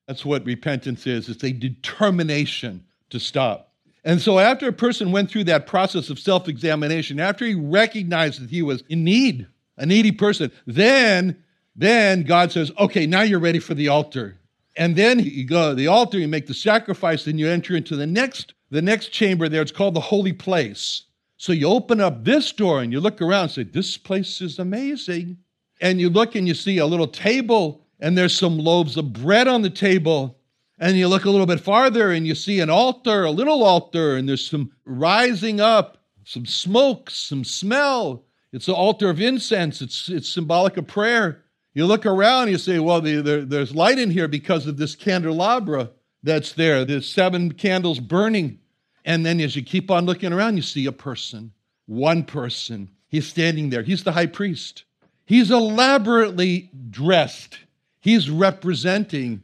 That's 0.07 0.25
what 0.25 0.45
repentance 0.45 1.05
is 1.05 1.29
it's 1.29 1.43
a 1.43 1.51
determination 1.51 2.83
to 3.11 3.19
stop. 3.19 3.73
And 4.03 4.21
so, 4.21 4.39
after 4.39 4.67
a 4.67 4.73
person 4.73 5.11
went 5.11 5.29
through 5.29 5.43
that 5.45 5.67
process 5.67 6.09
of 6.09 6.19
self 6.19 6.47
examination, 6.47 7.19
after 7.19 7.45
he 7.45 7.53
recognized 7.53 8.41
that 8.41 8.49
he 8.49 8.61
was 8.61 8.83
in 8.89 9.03
need, 9.03 9.45
a 9.77 9.85
needy 9.85 10.11
person, 10.11 10.51
then, 10.65 11.37
then 11.75 12.23
God 12.23 12.51
says, 12.51 12.71
okay, 12.79 13.05
now 13.05 13.21
you're 13.21 13.39
ready 13.39 13.59
for 13.59 13.73
the 13.73 13.89
altar. 13.89 14.38
And 14.75 14.95
then 14.95 15.19
you 15.19 15.45
go 15.45 15.69
to 15.69 15.75
the 15.75 15.87
altar, 15.87 16.17
you 16.17 16.27
make 16.27 16.47
the 16.47 16.53
sacrifice, 16.53 17.25
then 17.25 17.37
you 17.37 17.47
enter 17.47 17.75
into 17.75 17.95
the 17.95 18.07
next, 18.07 18.53
the 18.69 18.81
next 18.81 19.09
chamber 19.09 19.49
there. 19.49 19.61
It's 19.61 19.71
called 19.71 19.93
the 19.93 19.99
holy 19.99 20.33
place. 20.33 21.03
So 21.37 21.53
you 21.53 21.67
open 21.67 22.01
up 22.01 22.23
this 22.23 22.51
door 22.51 22.81
and 22.81 22.91
you 22.91 22.99
look 22.99 23.21
around 23.21 23.43
and 23.43 23.51
say, 23.51 23.63
This 23.63 23.97
place 23.97 24.41
is 24.41 24.59
amazing. 24.59 25.37
And 25.81 25.99
you 25.99 26.09
look 26.09 26.35
and 26.35 26.47
you 26.47 26.53
see 26.53 26.77
a 26.77 26.85
little 26.85 27.07
table, 27.07 27.85
and 28.01 28.17
there's 28.17 28.37
some 28.37 28.57
loaves 28.57 28.97
of 28.97 29.13
bread 29.13 29.47
on 29.47 29.61
the 29.61 29.69
table. 29.69 30.37
And 30.79 30.97
you 30.97 31.07
look 31.07 31.25
a 31.25 31.29
little 31.29 31.45
bit 31.45 31.59
farther 31.59 32.11
and 32.11 32.25
you 32.25 32.35
see 32.35 32.61
an 32.61 32.69
altar, 32.69 33.25
a 33.25 33.31
little 33.31 33.63
altar, 33.63 34.15
and 34.15 34.27
there's 34.27 34.49
some 34.49 34.71
rising 34.85 35.59
up, 35.59 35.97
some 36.23 36.45
smoke, 36.45 37.09
some 37.09 37.43
smell. 37.43 38.23
It's 38.53 38.67
an 38.67 38.75
altar 38.75 39.09
of 39.09 39.19
incense, 39.19 39.81
it's, 39.81 40.09
it's 40.09 40.29
symbolic 40.29 40.77
of 40.77 40.87
prayer. 40.87 41.43
You 41.73 41.85
look 41.85 42.05
around, 42.05 42.49
you 42.49 42.57
say, 42.57 42.79
well, 42.79 43.01
the, 43.01 43.21
the, 43.21 43.37
there's 43.41 43.75
light 43.75 43.99
in 43.99 44.09
here 44.09 44.27
because 44.27 44.65
of 44.67 44.77
this 44.77 44.95
candelabra 44.95 45.91
that's 46.23 46.53
there. 46.53 46.83
There's 46.83 47.07
seven 47.07 47.53
candles 47.53 47.99
burning. 47.99 48.59
And 49.05 49.25
then 49.25 49.39
as 49.39 49.55
you 49.55 49.63
keep 49.63 49.89
on 49.91 50.05
looking 50.05 50.33
around, 50.33 50.57
you 50.57 50.61
see 50.61 50.85
a 50.85 50.91
person, 50.91 51.51
one 51.85 52.23
person. 52.23 52.89
He's 53.07 53.27
standing 53.27 53.69
there. 53.69 53.83
He's 53.83 54.03
the 54.03 54.11
high 54.11 54.25
priest. 54.25 54.83
He's 55.25 55.51
elaborately 55.51 56.71
dressed. 56.89 57.59
He's 58.01 58.29
representing 58.29 59.41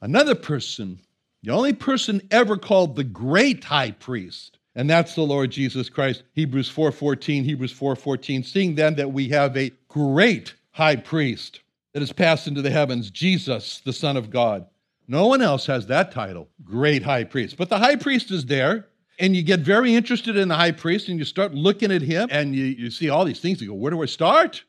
another 0.00 0.34
person, 0.34 1.00
the 1.42 1.50
only 1.50 1.72
person 1.72 2.22
ever 2.30 2.56
called 2.56 2.96
the 2.96 3.04
great 3.04 3.64
high 3.64 3.90
priest. 3.92 4.58
And 4.74 4.88
that's 4.88 5.14
the 5.14 5.22
Lord 5.22 5.50
Jesus 5.50 5.88
Christ. 5.88 6.22
Hebrews 6.34 6.70
4:14, 6.70 7.44
Hebrews 7.44 7.72
4:14, 7.72 8.44
seeing 8.44 8.74
then 8.74 8.94
that 8.94 9.12
we 9.12 9.28
have 9.28 9.56
a 9.56 9.72
great 9.88 10.54
high 10.78 10.96
priest 10.96 11.60
that 11.92 12.00
has 12.00 12.12
passed 12.12 12.46
into 12.46 12.62
the 12.62 12.70
heavens, 12.70 13.10
Jesus, 13.10 13.82
the 13.84 13.92
Son 13.92 14.16
of 14.16 14.30
God. 14.30 14.64
No 15.08 15.26
one 15.26 15.42
else 15.42 15.66
has 15.66 15.88
that 15.88 16.12
title, 16.12 16.48
great 16.62 17.02
high 17.02 17.24
priest. 17.24 17.56
But 17.56 17.68
the 17.68 17.78
high 17.78 17.96
priest 17.96 18.30
is 18.30 18.46
there, 18.46 18.86
and 19.18 19.34
you 19.34 19.42
get 19.42 19.60
very 19.60 19.94
interested 19.94 20.36
in 20.36 20.46
the 20.46 20.54
high 20.54 20.70
priest, 20.70 21.08
and 21.08 21.18
you 21.18 21.24
start 21.24 21.52
looking 21.52 21.90
at 21.90 22.02
him, 22.02 22.28
and 22.30 22.54
you, 22.54 22.64
you 22.64 22.90
see 22.90 23.10
all 23.10 23.24
these 23.24 23.40
things. 23.40 23.60
You 23.60 23.68
go, 23.68 23.74
where 23.74 23.90
do 23.90 24.00
I 24.02 24.06
start? 24.06 24.62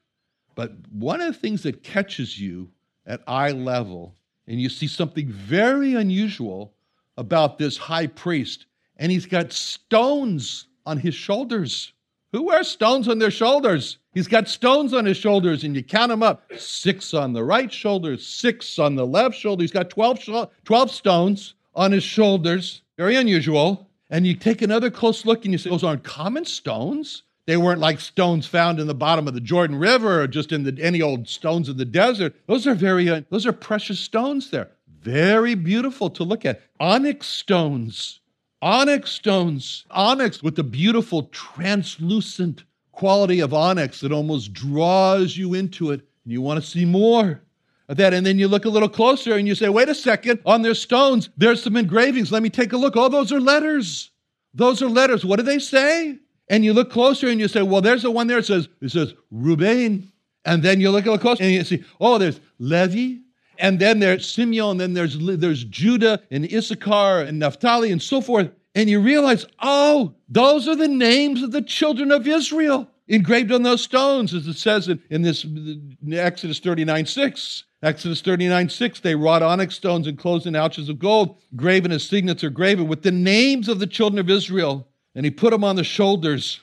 But 0.55 0.73
one 0.91 1.21
of 1.21 1.27
the 1.27 1.39
things 1.39 1.61
that 1.63 1.83
catches 1.83 2.39
you 2.39 2.71
at 3.05 3.21
eye 3.27 3.51
level, 3.51 4.15
and 4.47 4.59
you 4.59 4.69
see 4.69 4.87
something 4.87 5.29
very 5.29 5.93
unusual 5.93 6.73
about 7.17 7.59
this 7.59 7.77
high 7.77 8.07
priest, 8.07 8.65
and 8.97 9.11
he's 9.11 9.27
got 9.27 9.53
stones 9.53 10.67
on 10.87 10.97
his 10.97 11.13
shoulders. 11.13 11.93
Who 12.31 12.43
wears 12.43 12.67
stones 12.67 13.07
on 13.07 13.17
their 13.17 13.31
shoulders? 13.31 13.97
He's 14.13 14.27
got 14.27 14.47
stones 14.47 14.93
on 14.93 15.05
his 15.05 15.17
shoulders, 15.17 15.63
and 15.63 15.75
you 15.75 15.83
count 15.83 16.09
them 16.09 16.21
up 16.21 16.43
six 16.57 17.13
on 17.13 17.33
the 17.33 17.43
right 17.43 17.71
shoulder, 17.71 18.17
six 18.17 18.77
on 18.77 18.95
the 18.95 19.05
left 19.05 19.35
shoulder. 19.35 19.63
He's 19.63 19.71
got 19.71 19.89
12, 19.89 20.47
12 20.63 20.91
stones 20.91 21.55
on 21.73 21.91
his 21.91 22.03
shoulders. 22.03 22.83
Very 22.97 23.15
unusual. 23.15 23.89
And 24.11 24.27
you 24.27 24.35
take 24.35 24.61
another 24.61 24.91
close 24.91 25.25
look 25.25 25.45
and 25.45 25.51
you 25.51 25.57
say, 25.57 25.69
Those 25.69 25.83
aren't 25.83 26.03
common 26.03 26.45
stones. 26.45 27.23
They 27.45 27.57
weren't 27.57 27.79
like 27.79 27.99
stones 27.99 28.45
found 28.45 28.79
in 28.79 28.85
the 28.85 28.93
bottom 28.93 29.27
of 29.27 29.33
the 29.33 29.41
Jordan 29.41 29.77
River 29.77 30.21
or 30.21 30.27
just 30.27 30.51
in 30.51 30.63
the, 30.63 30.77
any 30.83 31.01
old 31.01 31.27
stones 31.27 31.67
of 31.67 31.77
the 31.77 31.85
desert. 31.85 32.35
Those 32.45 32.67
are 32.67 32.75
very, 32.75 33.09
uh, 33.09 33.21
those 33.31 33.47
are 33.47 33.53
precious 33.53 33.99
stones 33.99 34.51
there. 34.51 34.69
Very 35.01 35.55
beautiful 35.55 36.11
to 36.11 36.23
look 36.23 36.45
at. 36.45 36.61
Onyx 36.79 37.25
stones 37.25 38.19
onyx 38.61 39.11
stones, 39.11 39.85
onyx 39.91 40.43
with 40.43 40.55
the 40.55 40.63
beautiful 40.63 41.23
translucent 41.31 42.63
quality 42.91 43.39
of 43.39 43.53
onyx 43.53 44.01
that 44.01 44.11
almost 44.11 44.53
draws 44.53 45.37
you 45.37 45.53
into 45.53 45.91
it, 45.91 46.01
and 46.23 46.33
you 46.33 46.41
want 46.41 46.61
to 46.61 46.69
see 46.69 46.85
more 46.85 47.41
of 47.87 47.97
that. 47.97 48.13
And 48.13 48.25
then 48.25 48.37
you 48.37 48.47
look 48.47 48.65
a 48.65 48.69
little 48.69 48.89
closer 48.89 49.35
and 49.35 49.47
you 49.47 49.55
say, 49.55 49.69
wait 49.69 49.89
a 49.89 49.95
second, 49.95 50.41
on 50.45 50.61
their 50.61 50.75
stones, 50.75 51.29
there's 51.37 51.63
some 51.63 51.77
engravings. 51.77 52.31
Let 52.31 52.43
me 52.43 52.49
take 52.49 52.73
a 52.73 52.77
look. 52.77 52.95
Oh, 52.97 53.09
those 53.09 53.31
are 53.31 53.39
letters. 53.39 54.11
Those 54.53 54.81
are 54.81 54.89
letters. 54.89 55.23
What 55.23 55.37
do 55.37 55.43
they 55.43 55.59
say? 55.59 56.17
And 56.49 56.65
you 56.65 56.73
look 56.73 56.91
closer 56.91 57.27
and 57.29 57.39
you 57.39 57.47
say, 57.47 57.61
well, 57.61 57.81
there's 57.81 58.01
the 58.01 58.11
one 58.11 58.27
there. 58.27 58.39
It 58.39 58.45
says, 58.45 58.67
it 58.81 58.89
says 58.89 59.13
Reuben. 59.31 60.11
And 60.45 60.63
then 60.63 60.81
you 60.81 60.89
look 60.89 61.05
a 61.05 61.11
little 61.11 61.21
closer 61.21 61.43
and 61.43 61.53
you 61.53 61.63
see, 61.63 61.83
oh, 61.99 62.17
there's 62.17 62.39
Levi 62.57 63.21
and 63.59 63.79
then 63.79 63.99
there's 63.99 64.29
Simeon, 64.29 64.71
and 64.71 64.79
then 64.79 64.93
there's, 64.93 65.17
there's 65.19 65.63
Judah 65.65 66.21
and 66.31 66.45
Issachar 66.51 67.21
and 67.21 67.39
Naphtali 67.39 67.91
and 67.91 68.01
so 68.01 68.21
forth. 68.21 68.49
And 68.75 68.89
you 68.89 69.01
realize, 69.01 69.45
oh, 69.61 70.15
those 70.29 70.67
are 70.67 70.75
the 70.75 70.87
names 70.87 71.43
of 71.43 71.51
the 71.51 71.61
children 71.61 72.11
of 72.11 72.27
Israel 72.27 72.89
engraved 73.07 73.51
on 73.51 73.63
those 73.63 73.81
stones, 73.81 74.33
as 74.33 74.47
it 74.47 74.57
says 74.57 74.87
in, 74.87 75.01
in 75.09 75.23
this 75.23 75.43
in 75.43 75.97
Exodus 76.13 76.59
39 76.59 77.05
6. 77.05 77.63
Exodus 77.81 78.21
39 78.21 78.69
6, 78.69 78.99
they 78.99 79.15
wrought 79.15 79.41
onyx 79.41 79.75
stones 79.75 80.05
enclosed 80.05 80.45
in 80.45 80.55
ouches 80.55 80.89
of 80.89 80.99
gold, 80.99 81.37
graven 81.55 81.91
as 81.91 82.03
signature 82.03 82.49
graven 82.49 82.87
with 82.87 83.03
the 83.03 83.11
names 83.11 83.69
of 83.69 83.79
the 83.79 83.87
children 83.87 84.19
of 84.19 84.29
Israel. 84.29 84.87
And 85.15 85.25
he 85.25 85.31
put 85.31 85.51
them 85.51 85.63
on 85.63 85.75
the 85.75 85.83
shoulders. 85.83 86.59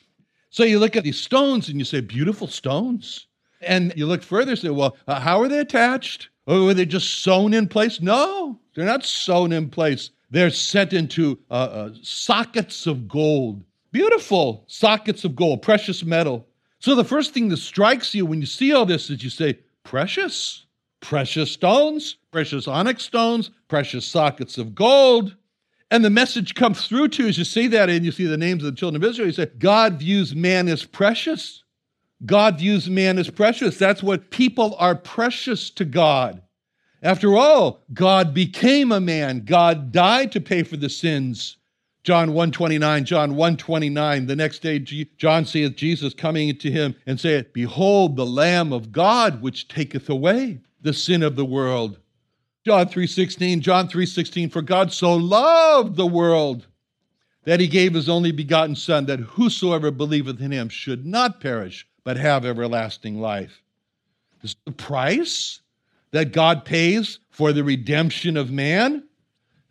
So 0.50 0.62
you 0.62 0.79
look 0.79 0.95
at 0.95 1.05
these 1.05 1.21
stones 1.21 1.69
and 1.69 1.79
you 1.79 1.85
say, 1.85 2.00
beautiful 2.00 2.47
stones. 2.47 3.26
And 3.67 3.93
you 3.97 4.07
look 4.07 4.23
further 4.23 4.53
and 4.53 4.61
say, 4.61 4.71
well, 4.71 4.97
uh, 5.07 5.21
how 5.21 5.41
are 5.41 5.49
they 5.49 5.59
attached? 5.59 6.29
Or 6.47 6.63
were 6.63 6.75
they 6.75 6.87
just 6.87 7.23
sewn 7.23 7.53
in 7.53 7.69
place? 7.69 8.01
No, 8.01 8.59
they're 8.75 8.85
not 8.85 9.05
sewn 9.05 9.53
in 9.53 9.69
place. 9.69 10.11
They're 10.31 10.51
set 10.51 10.93
into 10.93 11.39
uh, 11.51 11.55
uh, 11.55 11.91
sockets 12.03 12.87
of 12.87 13.09
gold. 13.09 13.63
Beautiful 13.93 14.65
sockets 14.67 15.25
of 15.25 15.35
gold, 15.35 15.63
precious 15.63 16.05
metal. 16.05 16.47
So 16.79 16.95
the 16.95 17.05
first 17.05 17.33
thing 17.33 17.49
that 17.49 17.57
strikes 17.59 18.15
you 18.15 18.27
when 18.27 18.41
you 18.41 18.47
see 18.47 18.73
all 18.73 18.87
this 18.87 19.11
is 19.11 19.23
you 19.23 19.31
say, 19.31 19.59
precious, 19.83 20.67
precious 21.01 21.51
stones, 21.51 22.17
precious 22.31 22.69
onyx 22.69 23.05
stones, 23.05 23.51
precious 23.69 24.07
sockets 24.07 24.59
of 24.59 24.75
gold. 24.75 25.35
And 25.91 26.05
the 26.05 26.11
message 26.11 26.55
comes 26.55 26.87
through 26.87 27.09
to 27.09 27.23
you 27.23 27.29
as 27.29 27.39
you 27.39 27.45
see 27.45 27.69
that 27.69 27.89
and 27.89 28.05
you 28.05 28.11
see 28.13 28.27
the 28.27 28.37
names 28.37 28.65
of 28.65 28.73
the 28.73 28.77
children 28.77 29.03
of 29.03 29.09
Israel. 29.09 29.29
You 29.29 29.33
say, 29.33 29.47
God 29.59 30.01
views 30.01 30.35
man 30.35 30.69
as 30.69 30.85
precious. 30.85 31.63
God 32.25 32.59
views 32.59 32.89
man 32.89 33.19
as 33.19 33.29
precious. 33.29 33.77
That's 33.77 34.03
what 34.03 34.31
people 34.31 34.75
are 34.79 34.95
precious 34.95 35.69
to 35.71 35.85
God. 35.85 36.41
After 37.03 37.37
all, 37.37 37.83
God 37.93 38.33
became 38.33 38.91
a 38.91 39.01
man. 39.01 39.45
God 39.45 39.93
died 39.93 40.33
to 40.33 40.41
pay 40.41 40.63
for 40.63 40.77
the 40.77 40.89
sins. 40.89 41.59
John 42.05 42.29
129, 42.29 43.05
John 43.05 43.37
129. 43.37 44.27
The 44.27 44.37
next 44.37 44.61
day, 44.61 44.79
John 44.79 45.45
seeth 45.45 45.77
Jesus 45.77 46.15
coming 46.15 46.57
to 46.59 46.71
him 46.71 46.95
and 47.07 47.21
saith, 47.21 47.53
Behold, 47.53 48.17
the 48.17 48.25
Lamb 48.25 48.73
of 48.73 48.93
God, 48.93 49.43
which 49.43 49.69
taketh 49.69 50.09
away 50.09 50.61
the 50.81 50.95
sin 50.95 51.23
of 51.23 51.37
the 51.37 51.45
world. 51.45 51.99
John 52.65 52.89
3:16, 52.89 53.61
John 53.61 53.89
3:16, 53.89 54.51
for 54.51 54.63
God 54.63 54.93
so 54.93 55.15
loved 55.15 55.97
the 55.97 56.07
world 56.07 56.67
that 57.45 57.61
he 57.61 57.69
gave 57.69 57.95
his 57.95 58.09
only 58.09 58.33
begotten 58.33 58.75
Son, 58.75 59.07
that 59.07 59.21
whosoever 59.21 59.91
believeth 59.93 60.41
in 60.41 60.51
him 60.51 60.69
should 60.69 61.07
not 61.07 61.41
perish, 61.41 61.87
but 62.07 62.17
have 62.17 62.47
everlasting 62.47 63.21
life. 63.21 63.65
This 64.41 64.53
is 64.53 64.57
the 64.65 64.71
price 64.71 65.61
that 66.13 66.33
God 66.33 66.65
pays 66.65 67.19
for 67.31 67.53
the 67.53 67.65
redemption 67.65 68.37
of 68.37 68.49
man. 68.49 69.03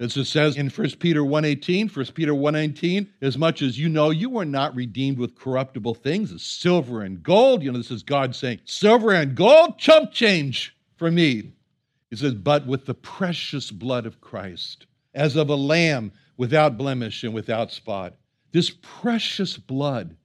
As 0.02 0.18
it 0.18 0.26
says 0.26 0.58
in 0.58 0.70
1 0.70 0.90
Peter 1.00 1.22
1.18, 1.22 1.96
1 1.96 2.06
Peter 2.08 2.34
1.19, 2.34 3.08
as 3.22 3.38
much 3.38 3.62
as 3.62 3.80
you 3.80 3.88
know 3.88 4.10
you 4.10 4.30
were 4.30 4.44
not 4.44 4.76
redeemed 4.76 5.18
with 5.18 5.40
corruptible 5.40 5.94
things, 5.94 6.34
as 6.34 6.42
silver 6.42 7.04
and 7.04 7.24
gold. 7.24 7.64
You 7.64 7.72
know, 7.72 7.78
this 7.78 7.90
is 7.90 8.04
God 8.04 8.36
saying, 8.36 8.60
silver 8.66 9.14
and 9.14 9.34
gold, 9.34 9.80
chump 9.80 10.12
change 10.12 10.76
for 10.98 11.10
me. 11.10 11.54
He 12.10 12.18
says, 12.18 12.34
but 12.34 12.68
with 12.68 12.86
the 12.86 12.96
precious 12.96 13.72
blood 13.72 14.06
of 14.06 14.20
Christ, 14.20 14.88
as 15.14 15.38
of 15.38 15.50
a 15.50 15.56
lamb 15.56 16.12
without 16.36 16.78
blemish 16.78 17.24
and 17.24 17.34
without 17.34 17.72
spot. 17.72 18.16
This 18.52 18.74
precious 18.82 19.56
blood 19.56 20.18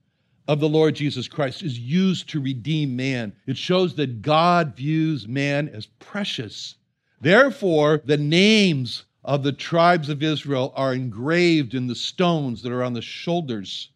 of 0.47 0.59
the 0.59 0.69
Lord 0.69 0.95
Jesus 0.95 1.27
Christ 1.27 1.63
is 1.63 1.79
used 1.79 2.29
to 2.29 2.41
redeem 2.41 2.95
man. 2.95 3.33
It 3.47 3.57
shows 3.57 3.95
that 3.95 4.21
God 4.21 4.75
views 4.75 5.27
man 5.27 5.69
as 5.69 5.85
precious. 5.85 6.75
Therefore, 7.21 8.01
the 8.05 8.17
names 8.17 9.05
of 9.23 9.43
the 9.43 9.51
tribes 9.51 10.09
of 10.09 10.23
Israel 10.23 10.73
are 10.75 10.93
engraved 10.93 11.73
in 11.73 11.87
the 11.87 11.95
stones 11.95 12.61
that 12.63 12.71
are 12.71 12.83
on 12.83 12.93
the 12.93 13.01
shoulders, 13.01 13.89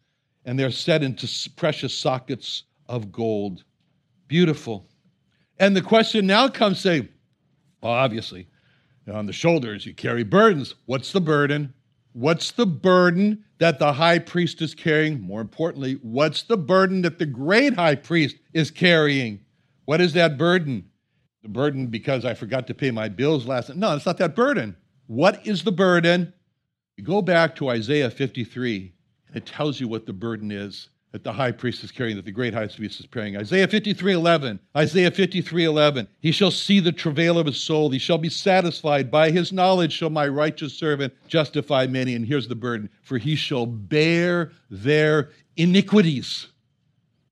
and 0.44 0.58
they're 0.58 0.70
set 0.70 1.02
into 1.02 1.28
precious 1.56 1.92
sockets 1.92 2.62
of 2.88 3.10
gold. 3.10 3.64
Beautiful. 4.28 4.86
And 5.58 5.74
the 5.74 5.82
question 5.82 6.26
now 6.26 6.48
comes 6.48 6.78
say, 6.78 7.08
well, 7.80 7.92
obviously, 7.92 8.46
on 9.12 9.26
the 9.26 9.32
shoulders 9.32 9.84
you 9.84 9.94
carry 9.94 10.22
burdens. 10.22 10.74
What's 10.86 11.12
the 11.12 11.20
burden? 11.20 11.74
What's 12.16 12.52
the 12.52 12.64
burden 12.64 13.44
that 13.58 13.78
the 13.78 13.92
high 13.92 14.20
priest 14.20 14.62
is 14.62 14.74
carrying? 14.74 15.20
More 15.20 15.42
importantly, 15.42 15.98
what's 16.00 16.44
the 16.44 16.56
burden 16.56 17.02
that 17.02 17.18
the 17.18 17.26
great 17.26 17.74
high 17.74 17.96
priest 17.96 18.36
is 18.54 18.70
carrying? 18.70 19.40
What 19.84 20.00
is 20.00 20.14
that 20.14 20.38
burden? 20.38 20.88
The 21.42 21.50
burden 21.50 21.88
because 21.88 22.24
I 22.24 22.32
forgot 22.32 22.68
to 22.68 22.74
pay 22.74 22.90
my 22.90 23.10
bills 23.10 23.46
last 23.46 23.68
night. 23.68 23.76
No, 23.76 23.94
it's 23.94 24.06
not 24.06 24.16
that 24.16 24.34
burden. 24.34 24.78
What 25.08 25.46
is 25.46 25.62
the 25.62 25.72
burden? 25.72 26.32
You 26.96 27.04
go 27.04 27.20
back 27.20 27.54
to 27.56 27.68
Isaiah 27.68 28.10
53, 28.10 28.94
and 29.28 29.36
it 29.36 29.44
tells 29.44 29.78
you 29.78 29.86
what 29.86 30.06
the 30.06 30.14
burden 30.14 30.50
is 30.50 30.88
that 31.16 31.24
the 31.24 31.32
high 31.32 31.50
priest 31.50 31.82
is 31.82 31.90
carrying, 31.90 32.14
that 32.14 32.26
the 32.26 32.30
great 32.30 32.52
high 32.52 32.66
priest 32.66 33.00
is 33.00 33.06
praying. 33.06 33.38
Isaiah 33.38 33.66
53 33.66 34.12
11. 34.12 34.60
Isaiah 34.76 35.10
53 35.10 35.64
11. 35.64 36.06
He 36.20 36.30
shall 36.30 36.50
see 36.50 36.78
the 36.78 36.92
travail 36.92 37.38
of 37.38 37.46
his 37.46 37.58
soul. 37.58 37.88
He 37.88 37.98
shall 37.98 38.18
be 38.18 38.28
satisfied. 38.28 39.10
By 39.10 39.30
his 39.30 39.50
knowledge 39.50 39.94
shall 39.94 40.10
my 40.10 40.28
righteous 40.28 40.74
servant 40.74 41.14
justify 41.26 41.86
many. 41.86 42.14
And 42.14 42.26
here's 42.26 42.48
the 42.48 42.54
burden 42.54 42.90
for 43.02 43.16
he 43.16 43.34
shall 43.34 43.64
bear 43.64 44.52
their 44.68 45.30
iniquities. 45.56 46.48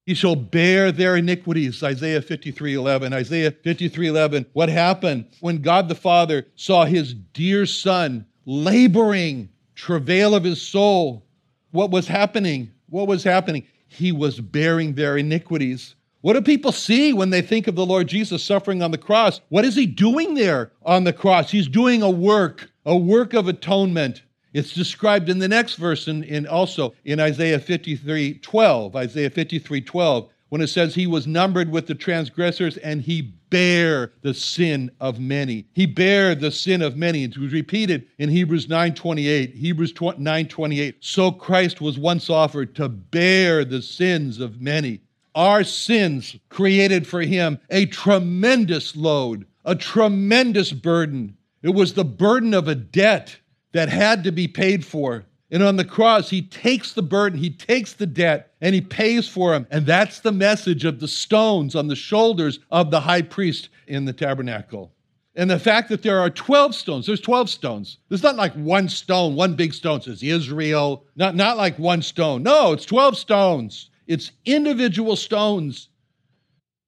He 0.06 0.14
shall 0.14 0.34
bear 0.34 0.90
their 0.90 1.16
iniquities. 1.16 1.82
Isaiah 1.82 2.22
53 2.22 2.72
11. 2.72 3.12
Isaiah 3.12 3.50
53 3.50 4.08
11. 4.08 4.46
What 4.54 4.70
happened 4.70 5.26
when 5.40 5.60
God 5.60 5.90
the 5.90 5.94
Father 5.94 6.46
saw 6.56 6.86
his 6.86 7.12
dear 7.12 7.66
son 7.66 8.24
laboring, 8.46 9.50
travail 9.74 10.34
of 10.34 10.42
his 10.42 10.62
soul? 10.62 11.26
What 11.70 11.90
was 11.90 12.08
happening? 12.08 12.70
What 12.88 13.08
was 13.08 13.24
happening? 13.24 13.66
He 13.94 14.12
was 14.12 14.40
bearing 14.40 14.94
their 14.94 15.16
iniquities. 15.16 15.94
What 16.20 16.32
do 16.32 16.40
people 16.40 16.72
see 16.72 17.12
when 17.12 17.30
they 17.30 17.42
think 17.42 17.68
of 17.68 17.74
the 17.74 17.86
Lord 17.86 18.08
Jesus 18.08 18.42
suffering 18.42 18.82
on 18.82 18.90
the 18.90 18.98
cross? 18.98 19.40
What 19.50 19.64
is 19.64 19.76
he 19.76 19.86
doing 19.86 20.34
there 20.34 20.72
on 20.82 21.04
the 21.04 21.12
cross? 21.12 21.50
He's 21.50 21.68
doing 21.68 22.02
a 22.02 22.10
work, 22.10 22.70
a 22.86 22.96
work 22.96 23.34
of 23.34 23.46
atonement. 23.46 24.22
It's 24.52 24.72
described 24.72 25.28
in 25.28 25.38
the 25.38 25.48
next 25.48 25.74
verse 25.74 26.08
and 26.08 26.46
also 26.46 26.94
in 27.04 27.20
Isaiah 27.20 27.58
53 27.58 28.38
12. 28.38 28.96
Isaiah 28.96 29.30
53 29.30 29.80
12 29.80 30.28
when 30.54 30.62
it 30.62 30.68
says 30.68 30.94
he 30.94 31.08
was 31.08 31.26
numbered 31.26 31.68
with 31.68 31.88
the 31.88 31.96
transgressors 31.96 32.76
and 32.76 33.02
he 33.02 33.20
bare 33.50 34.12
the 34.22 34.32
sin 34.32 34.88
of 35.00 35.18
many. 35.18 35.66
He 35.72 35.84
bare 35.84 36.36
the 36.36 36.52
sin 36.52 36.80
of 36.80 36.96
many. 36.96 37.24
It 37.24 37.36
was 37.36 37.52
repeated 37.52 38.06
in 38.18 38.28
Hebrews 38.28 38.68
9:28. 38.68 39.56
Hebrews 39.56 39.92
9:28. 39.94 40.94
So 41.00 41.32
Christ 41.32 41.80
was 41.80 41.98
once 41.98 42.30
offered 42.30 42.76
to 42.76 42.88
bear 42.88 43.64
the 43.64 43.82
sins 43.82 44.38
of 44.38 44.60
many. 44.60 45.00
Our 45.34 45.64
sins 45.64 46.36
created 46.50 47.04
for 47.04 47.22
him 47.22 47.58
a 47.68 47.86
tremendous 47.86 48.94
load, 48.94 49.46
a 49.64 49.74
tremendous 49.74 50.70
burden. 50.70 51.36
It 51.64 51.74
was 51.74 51.94
the 51.94 52.04
burden 52.04 52.54
of 52.54 52.68
a 52.68 52.76
debt 52.76 53.38
that 53.72 53.88
had 53.88 54.22
to 54.22 54.30
be 54.30 54.46
paid 54.46 54.84
for. 54.84 55.24
And 55.54 55.62
on 55.62 55.76
the 55.76 55.84
cross, 55.84 56.30
he 56.30 56.42
takes 56.42 56.94
the 56.94 57.02
burden, 57.02 57.38
he 57.38 57.48
takes 57.48 57.92
the 57.92 58.08
debt, 58.08 58.52
and 58.60 58.74
he 58.74 58.80
pays 58.80 59.28
for 59.28 59.52
them. 59.52 59.68
And 59.70 59.86
that's 59.86 60.18
the 60.18 60.32
message 60.32 60.84
of 60.84 60.98
the 60.98 61.06
stones 61.06 61.76
on 61.76 61.86
the 61.86 61.94
shoulders 61.94 62.58
of 62.72 62.90
the 62.90 62.98
high 62.98 63.22
priest 63.22 63.68
in 63.86 64.04
the 64.04 64.12
tabernacle. 64.12 64.92
And 65.36 65.48
the 65.48 65.60
fact 65.60 65.90
that 65.90 66.02
there 66.02 66.18
are 66.18 66.28
12 66.28 66.74
stones, 66.74 67.06
there's 67.06 67.20
12 67.20 67.48
stones. 67.48 67.98
There's 68.08 68.24
not 68.24 68.34
like 68.34 68.52
one 68.54 68.88
stone, 68.88 69.36
one 69.36 69.54
big 69.54 69.74
stone 69.74 70.00
says 70.00 70.24
Israel, 70.24 71.04
not, 71.14 71.36
not 71.36 71.56
like 71.56 71.78
one 71.78 72.02
stone. 72.02 72.42
No, 72.42 72.72
it's 72.72 72.84
12 72.84 73.16
stones. 73.16 73.90
It's 74.08 74.32
individual 74.44 75.14
stones. 75.14 75.88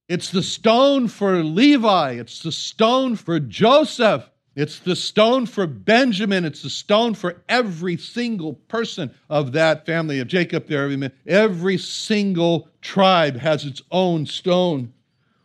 It's 0.09 0.33
the 0.33 0.43
stone 0.43 1.07
for 1.07 1.45
Levi, 1.45 2.15
it's 2.15 2.43
the 2.43 2.51
stone 2.51 3.15
for 3.15 3.39
Joseph, 3.39 4.29
it's 4.57 4.79
the 4.79 4.97
stone 4.97 5.45
for 5.45 5.67
Benjamin. 5.67 6.47
It's 6.47 6.63
the 6.63 6.71
stone 6.71 7.13
for 7.13 7.43
every 7.47 7.99
single 7.99 8.55
person 8.55 9.15
of 9.29 9.53
that 9.53 9.85
family 9.85 10.19
of 10.19 10.29
Jacob 10.29 10.67
there. 10.67 10.91
Every 11.27 11.77
single 11.77 12.71
tribe 12.81 13.37
has 13.37 13.67
its 13.67 13.83
own 13.93 14.25
stone. 14.25 14.95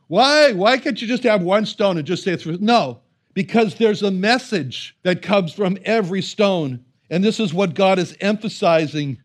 Why? 0.07 0.53
Why 0.53 0.77
can't 0.77 1.01
you 1.01 1.09
just 1.09 1.23
have 1.23 1.43
one 1.43 1.65
stone 1.65 1.97
and 1.97 2.07
just 2.07 2.23
say 2.23 2.31
it's 2.31 2.43
for? 2.43 2.53
No, 2.53 3.01
because 3.33 3.75
there's 3.75 4.01
a 4.01 4.11
message 4.11 4.95
that 5.03 5.21
comes 5.21 5.53
from 5.53 5.77
every 5.83 6.21
stone. 6.21 6.85
And 7.09 7.21
this 7.21 7.41
is 7.41 7.53
what 7.53 7.73
God 7.73 7.99
is 7.99 8.15
emphasizing 8.21 9.21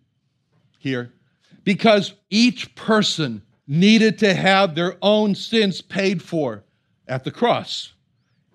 here. 0.81 1.13
Because 1.63 2.15
each 2.29 2.75
person 2.75 3.43
needed 3.69 4.19
to 4.19 4.35
have 4.35 4.75
their 4.75 4.97
own 5.01 5.37
sins 5.37 5.81
paid 5.81 6.23
for 6.23 6.65
at 7.07 7.23
the 7.23 7.31
cross. 7.31 7.93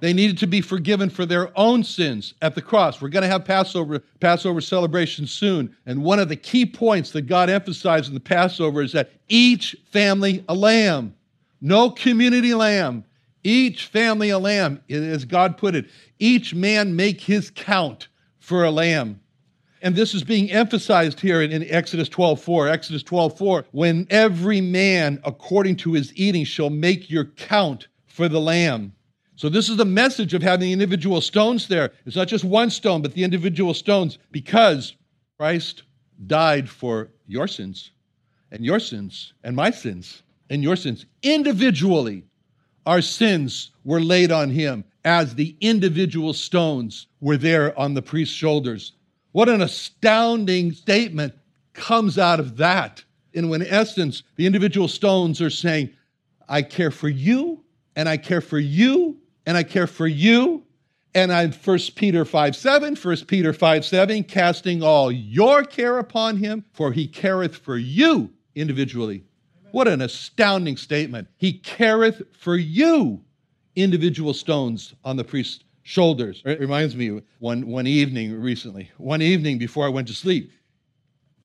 They 0.01 0.13
needed 0.13 0.39
to 0.39 0.47
be 0.47 0.61
forgiven 0.61 1.11
for 1.11 1.27
their 1.27 1.57
own 1.57 1.83
sins 1.83 2.33
at 2.41 2.55
the 2.55 2.61
cross. 2.61 2.99
We're 2.99 3.09
going 3.09 3.21
to 3.21 3.29
have 3.29 3.45
Passover, 3.45 3.99
Passover 4.19 4.59
celebration 4.59 5.27
soon. 5.27 5.75
And 5.85 6.03
one 6.03 6.17
of 6.17 6.27
the 6.27 6.35
key 6.35 6.65
points 6.65 7.11
that 7.11 7.27
God 7.27 7.51
emphasized 7.51 8.07
in 8.07 8.15
the 8.15 8.19
Passover 8.19 8.81
is 8.81 8.93
that 8.93 9.11
each 9.29 9.75
family 9.91 10.43
a 10.49 10.55
lamb, 10.55 11.13
no 11.61 11.91
community 11.91 12.55
lamb, 12.55 13.05
each 13.43 13.85
family 13.85 14.31
a 14.31 14.39
lamb, 14.39 14.81
as 14.89 15.23
God 15.23 15.55
put 15.55 15.75
it. 15.75 15.87
Each 16.17 16.55
man 16.55 16.95
make 16.95 17.21
his 17.21 17.51
count 17.51 18.07
for 18.39 18.63
a 18.63 18.71
lamb. 18.71 19.21
And 19.83 19.95
this 19.95 20.15
is 20.15 20.23
being 20.23 20.51
emphasized 20.51 21.19
here 21.19 21.43
in, 21.43 21.51
in 21.51 21.63
Exodus 21.69 22.09
12 22.09 22.41
4. 22.41 22.67
Exodus 22.67 23.03
12 23.03 23.37
4, 23.37 23.65
when 23.71 24.07
every 24.09 24.61
man 24.61 25.19
according 25.23 25.75
to 25.77 25.93
his 25.93 26.11
eating 26.15 26.43
shall 26.43 26.71
make 26.71 27.07
your 27.07 27.25
count 27.25 27.87
for 28.07 28.27
the 28.27 28.41
lamb. 28.41 28.93
So, 29.41 29.49
this 29.49 29.69
is 29.69 29.77
the 29.77 29.85
message 29.85 30.35
of 30.35 30.43
having 30.43 30.67
the 30.67 30.71
individual 30.71 31.19
stones 31.19 31.67
there. 31.67 31.93
It's 32.05 32.15
not 32.15 32.27
just 32.27 32.43
one 32.43 32.69
stone, 32.69 33.01
but 33.01 33.15
the 33.15 33.23
individual 33.23 33.73
stones, 33.73 34.19
because 34.31 34.95
Christ 35.39 35.81
died 36.27 36.69
for 36.69 37.09
your 37.25 37.47
sins 37.47 37.89
and 38.51 38.63
your 38.63 38.79
sins 38.79 39.33
and 39.43 39.55
my 39.55 39.71
sins 39.71 40.21
and 40.51 40.61
your 40.61 40.75
sins. 40.75 41.07
Individually, 41.23 42.23
our 42.85 43.01
sins 43.01 43.71
were 43.83 43.99
laid 43.99 44.31
on 44.31 44.51
him 44.51 44.83
as 45.03 45.33
the 45.33 45.57
individual 45.59 46.33
stones 46.33 47.07
were 47.19 47.35
there 47.35 47.75
on 47.79 47.95
the 47.95 48.01
priest's 48.03 48.35
shoulders. 48.35 48.91
What 49.31 49.49
an 49.49 49.63
astounding 49.63 50.71
statement 50.71 51.33
comes 51.73 52.19
out 52.19 52.39
of 52.39 52.57
that. 52.57 53.03
And 53.33 53.51
in 53.51 53.65
essence, 53.65 54.21
the 54.35 54.45
individual 54.45 54.87
stones 54.87 55.41
are 55.41 55.49
saying, 55.49 55.89
I 56.47 56.61
care 56.61 56.91
for 56.91 57.09
you, 57.09 57.63
and 57.95 58.07
I 58.07 58.17
care 58.17 58.41
for 58.41 58.59
you, 58.59 59.17
and 59.45 59.57
I 59.57 59.63
care 59.63 59.87
for 59.87 60.07
you. 60.07 60.63
And 61.13 61.31
I'm 61.33 61.51
1 61.51 61.79
Peter 61.95 62.23
5 62.23 62.55
7, 62.55 62.95
1 62.95 63.17
Peter 63.25 63.51
5 63.51 63.85
7, 63.85 64.23
casting 64.23 64.81
all 64.81 65.11
your 65.11 65.63
care 65.63 65.99
upon 65.99 66.37
him, 66.37 66.63
for 66.71 66.93
he 66.93 67.05
careth 67.05 67.57
for 67.57 67.77
you 67.77 68.31
individually. 68.55 69.25
What 69.71 69.87
an 69.87 70.01
astounding 70.01 70.77
statement. 70.77 71.27
He 71.37 71.53
careth 71.53 72.21
for 72.37 72.55
you 72.55 73.21
individual 73.75 74.33
stones 74.33 74.93
on 75.03 75.15
the 75.17 75.23
priest's 75.23 75.63
shoulders. 75.83 76.41
It 76.45 76.59
reminds 76.59 76.95
me 76.95 77.21
one, 77.39 77.67
one 77.67 77.87
evening 77.87 78.39
recently, 78.39 78.91
one 78.97 79.21
evening 79.21 79.57
before 79.57 79.85
I 79.85 79.89
went 79.89 80.07
to 80.09 80.13
sleep. 80.13 80.51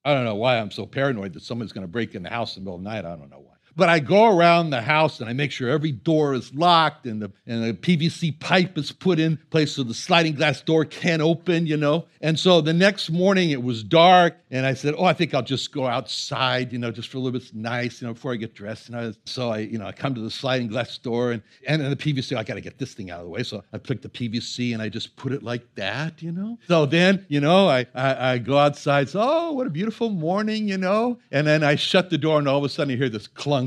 I 0.04 0.14
don't 0.14 0.24
know 0.24 0.34
why 0.36 0.58
I'm 0.58 0.70
so 0.70 0.86
paranoid 0.86 1.32
that 1.32 1.42
someone's 1.42 1.72
going 1.72 1.86
to 1.86 1.90
break 1.90 2.14
in 2.14 2.22
the 2.22 2.30
house 2.30 2.56
in 2.56 2.62
the 2.62 2.70
middle 2.70 2.78
of 2.78 2.84
the 2.84 2.90
night. 2.90 3.04
I 3.04 3.16
don't 3.16 3.30
know 3.30 3.40
why. 3.40 3.55
But 3.76 3.90
I 3.90 3.98
go 3.98 4.36
around 4.36 4.70
the 4.70 4.80
house 4.80 5.20
and 5.20 5.28
I 5.28 5.34
make 5.34 5.52
sure 5.52 5.68
every 5.68 5.92
door 5.92 6.34
is 6.34 6.52
locked 6.54 7.06
and 7.06 7.20
the, 7.20 7.30
and 7.46 7.62
the 7.62 7.74
PVC 7.74 8.38
pipe 8.40 8.78
is 8.78 8.90
put 8.90 9.18
in 9.18 9.38
place 9.50 9.72
so 9.72 9.82
the 9.82 9.92
sliding 9.92 10.34
glass 10.34 10.62
door 10.62 10.86
can't 10.86 11.20
open, 11.20 11.66
you 11.66 11.76
know. 11.76 12.06
And 12.22 12.38
so 12.38 12.62
the 12.62 12.72
next 12.72 13.10
morning 13.10 13.50
it 13.50 13.62
was 13.62 13.82
dark 13.82 14.36
and 14.50 14.64
I 14.64 14.72
said, 14.72 14.94
Oh, 14.96 15.04
I 15.04 15.12
think 15.12 15.34
I'll 15.34 15.42
just 15.42 15.72
go 15.72 15.86
outside, 15.86 16.72
you 16.72 16.78
know, 16.78 16.90
just 16.90 17.10
for 17.10 17.18
a 17.18 17.20
little 17.20 17.38
bit 17.38 17.54
nice, 17.54 18.00
you 18.00 18.06
know, 18.06 18.14
before 18.14 18.32
I 18.32 18.36
get 18.36 18.54
dressed. 18.54 18.88
And 18.88 18.96
I, 18.96 19.12
so 19.26 19.50
I, 19.50 19.58
you 19.58 19.78
know, 19.78 19.86
I 19.86 19.92
come 19.92 20.14
to 20.14 20.20
the 20.22 20.30
sliding 20.30 20.68
glass 20.68 20.96
door 20.96 21.32
and, 21.32 21.42
and, 21.66 21.82
and 21.82 21.92
the 21.92 21.96
PVC, 21.96 22.34
oh, 22.34 22.40
I 22.40 22.44
got 22.44 22.54
to 22.54 22.62
get 22.62 22.78
this 22.78 22.94
thing 22.94 23.10
out 23.10 23.20
of 23.20 23.26
the 23.26 23.30
way. 23.30 23.42
So 23.42 23.62
I 23.72 23.78
pick 23.78 24.00
the 24.00 24.08
PVC 24.08 24.72
and 24.72 24.80
I 24.80 24.88
just 24.88 25.16
put 25.16 25.32
it 25.32 25.42
like 25.42 25.62
that, 25.74 26.22
you 26.22 26.32
know. 26.32 26.58
So 26.66 26.86
then, 26.86 27.26
you 27.28 27.40
know, 27.40 27.68
I, 27.68 27.86
I, 27.94 28.32
I 28.32 28.38
go 28.38 28.56
outside, 28.56 29.10
so, 29.10 29.20
oh, 29.22 29.52
what 29.52 29.66
a 29.66 29.70
beautiful 29.70 30.08
morning, 30.08 30.66
you 30.66 30.78
know. 30.78 31.18
And 31.30 31.46
then 31.46 31.62
I 31.62 31.74
shut 31.74 32.08
the 32.08 32.18
door 32.18 32.38
and 32.38 32.48
all 32.48 32.58
of 32.58 32.64
a 32.64 32.68
sudden 32.68 32.90
you 32.90 32.96
hear 32.96 33.10
this 33.10 33.26
clunk. 33.26 33.65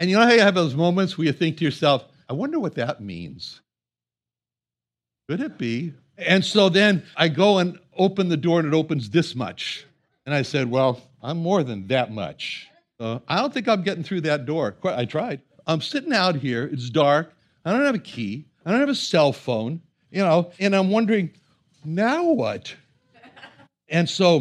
And 0.00 0.08
you 0.08 0.16
know 0.16 0.24
how 0.24 0.32
you 0.32 0.40
have 0.40 0.54
those 0.54 0.74
moments 0.74 1.16
where 1.16 1.26
you 1.26 1.32
think 1.32 1.58
to 1.58 1.64
yourself, 1.64 2.04
I 2.28 2.32
wonder 2.32 2.58
what 2.58 2.74
that 2.76 3.02
means. 3.02 3.60
Could 5.28 5.40
it 5.40 5.58
be? 5.58 5.92
And 6.16 6.44
so 6.44 6.70
then 6.70 7.04
I 7.16 7.28
go 7.28 7.58
and 7.58 7.78
open 7.96 8.28
the 8.28 8.36
door 8.36 8.58
and 8.60 8.66
it 8.66 8.74
opens 8.74 9.10
this 9.10 9.34
much. 9.34 9.86
And 10.24 10.34
I 10.34 10.42
said, 10.42 10.70
Well, 10.70 11.02
I'm 11.22 11.38
more 11.38 11.62
than 11.62 11.86
that 11.88 12.12
much. 12.12 12.66
Uh, 12.98 13.20
I 13.28 13.36
don't 13.36 13.52
think 13.52 13.68
I'm 13.68 13.82
getting 13.82 14.02
through 14.02 14.22
that 14.22 14.46
door. 14.46 14.74
I 14.84 15.04
tried. 15.04 15.42
I'm 15.66 15.80
sitting 15.80 16.12
out 16.12 16.36
here. 16.36 16.64
It's 16.64 16.90
dark. 16.90 17.32
I 17.64 17.72
don't 17.72 17.84
have 17.84 17.94
a 17.94 17.98
key. 17.98 18.46
I 18.64 18.70
don't 18.70 18.80
have 18.80 18.88
a 18.88 18.94
cell 18.94 19.32
phone, 19.32 19.80
you 20.10 20.22
know, 20.22 20.50
and 20.58 20.74
I'm 20.74 20.90
wondering, 20.90 21.30
now 21.84 22.24
what? 22.24 22.74
And 23.88 24.08
so, 24.08 24.40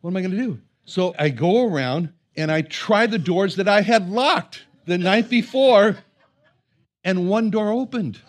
what 0.00 0.10
am 0.10 0.16
I 0.16 0.20
going 0.20 0.30
to 0.30 0.36
do? 0.36 0.60
So 0.84 1.14
I 1.18 1.28
go 1.30 1.66
around 1.66 2.12
and 2.36 2.50
I 2.50 2.62
try 2.62 3.06
the 3.06 3.18
doors 3.18 3.56
that 3.56 3.68
I 3.68 3.82
had 3.82 4.10
locked 4.10 4.64
the 4.86 4.98
night 4.98 5.28
before, 5.28 5.98
and 7.02 7.28
one 7.28 7.50
door 7.50 7.70
opened. 7.70 8.20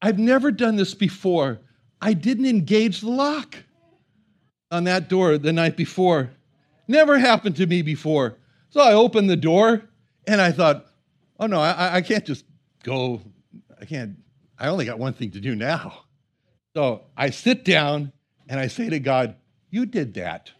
I've 0.00 0.18
never 0.18 0.50
done 0.50 0.76
this 0.76 0.94
before. 0.94 1.60
I 2.00 2.12
didn't 2.12 2.46
engage 2.46 3.00
the 3.00 3.10
lock 3.10 3.56
on 4.70 4.84
that 4.84 5.08
door 5.08 5.38
the 5.38 5.52
night 5.52 5.76
before. 5.76 6.30
Never 6.86 7.18
happened 7.18 7.56
to 7.56 7.66
me 7.66 7.82
before. 7.82 8.36
So 8.70 8.80
I 8.80 8.92
opened 8.92 9.28
the 9.28 9.36
door 9.36 9.82
and 10.26 10.40
I 10.40 10.52
thought, 10.52 10.86
oh 11.40 11.46
no, 11.46 11.60
I, 11.60 11.96
I 11.96 12.00
can't 12.02 12.24
just 12.24 12.44
go. 12.82 13.20
I 13.80 13.84
can't, 13.84 14.16
I 14.58 14.68
only 14.68 14.84
got 14.84 14.98
one 14.98 15.14
thing 15.14 15.30
to 15.32 15.40
do 15.40 15.54
now. 15.54 16.04
So 16.76 17.02
I 17.16 17.30
sit 17.30 17.64
down 17.64 18.12
and 18.48 18.60
I 18.60 18.68
say 18.68 18.88
to 18.88 19.00
God, 19.00 19.36
You 19.70 19.86
did 19.86 20.14
that. 20.14 20.50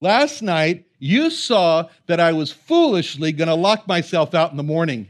Last 0.00 0.42
night, 0.42 0.86
you 0.98 1.30
saw 1.30 1.88
that 2.06 2.20
I 2.20 2.32
was 2.32 2.52
foolishly 2.52 3.32
going 3.32 3.48
to 3.48 3.54
lock 3.54 3.86
myself 3.86 4.34
out 4.34 4.50
in 4.50 4.56
the 4.56 4.62
morning. 4.62 5.08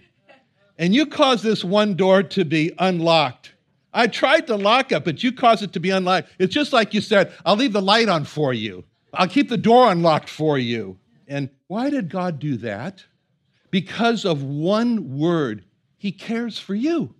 And 0.78 0.94
you 0.94 1.06
caused 1.06 1.42
this 1.42 1.64
one 1.64 1.94
door 1.94 2.22
to 2.22 2.44
be 2.44 2.72
unlocked. 2.78 3.52
I 3.92 4.06
tried 4.06 4.46
to 4.46 4.56
lock 4.56 4.92
it, 4.92 5.04
but 5.04 5.24
you 5.24 5.32
caused 5.32 5.62
it 5.62 5.72
to 5.72 5.80
be 5.80 5.90
unlocked. 5.90 6.30
It's 6.38 6.54
just 6.54 6.72
like 6.72 6.94
you 6.94 7.00
said, 7.00 7.32
I'll 7.44 7.56
leave 7.56 7.72
the 7.72 7.82
light 7.82 8.08
on 8.08 8.24
for 8.24 8.52
you. 8.52 8.84
I'll 9.14 9.28
keep 9.28 9.48
the 9.48 9.56
door 9.56 9.90
unlocked 9.90 10.28
for 10.28 10.58
you. 10.58 10.98
And 11.26 11.48
why 11.66 11.90
did 11.90 12.08
God 12.08 12.38
do 12.38 12.56
that? 12.58 13.04
Because 13.70 14.24
of 14.24 14.42
one 14.42 15.18
word, 15.18 15.64
He 15.96 16.12
cares 16.12 16.58
for 16.58 16.74
you. 16.74 17.14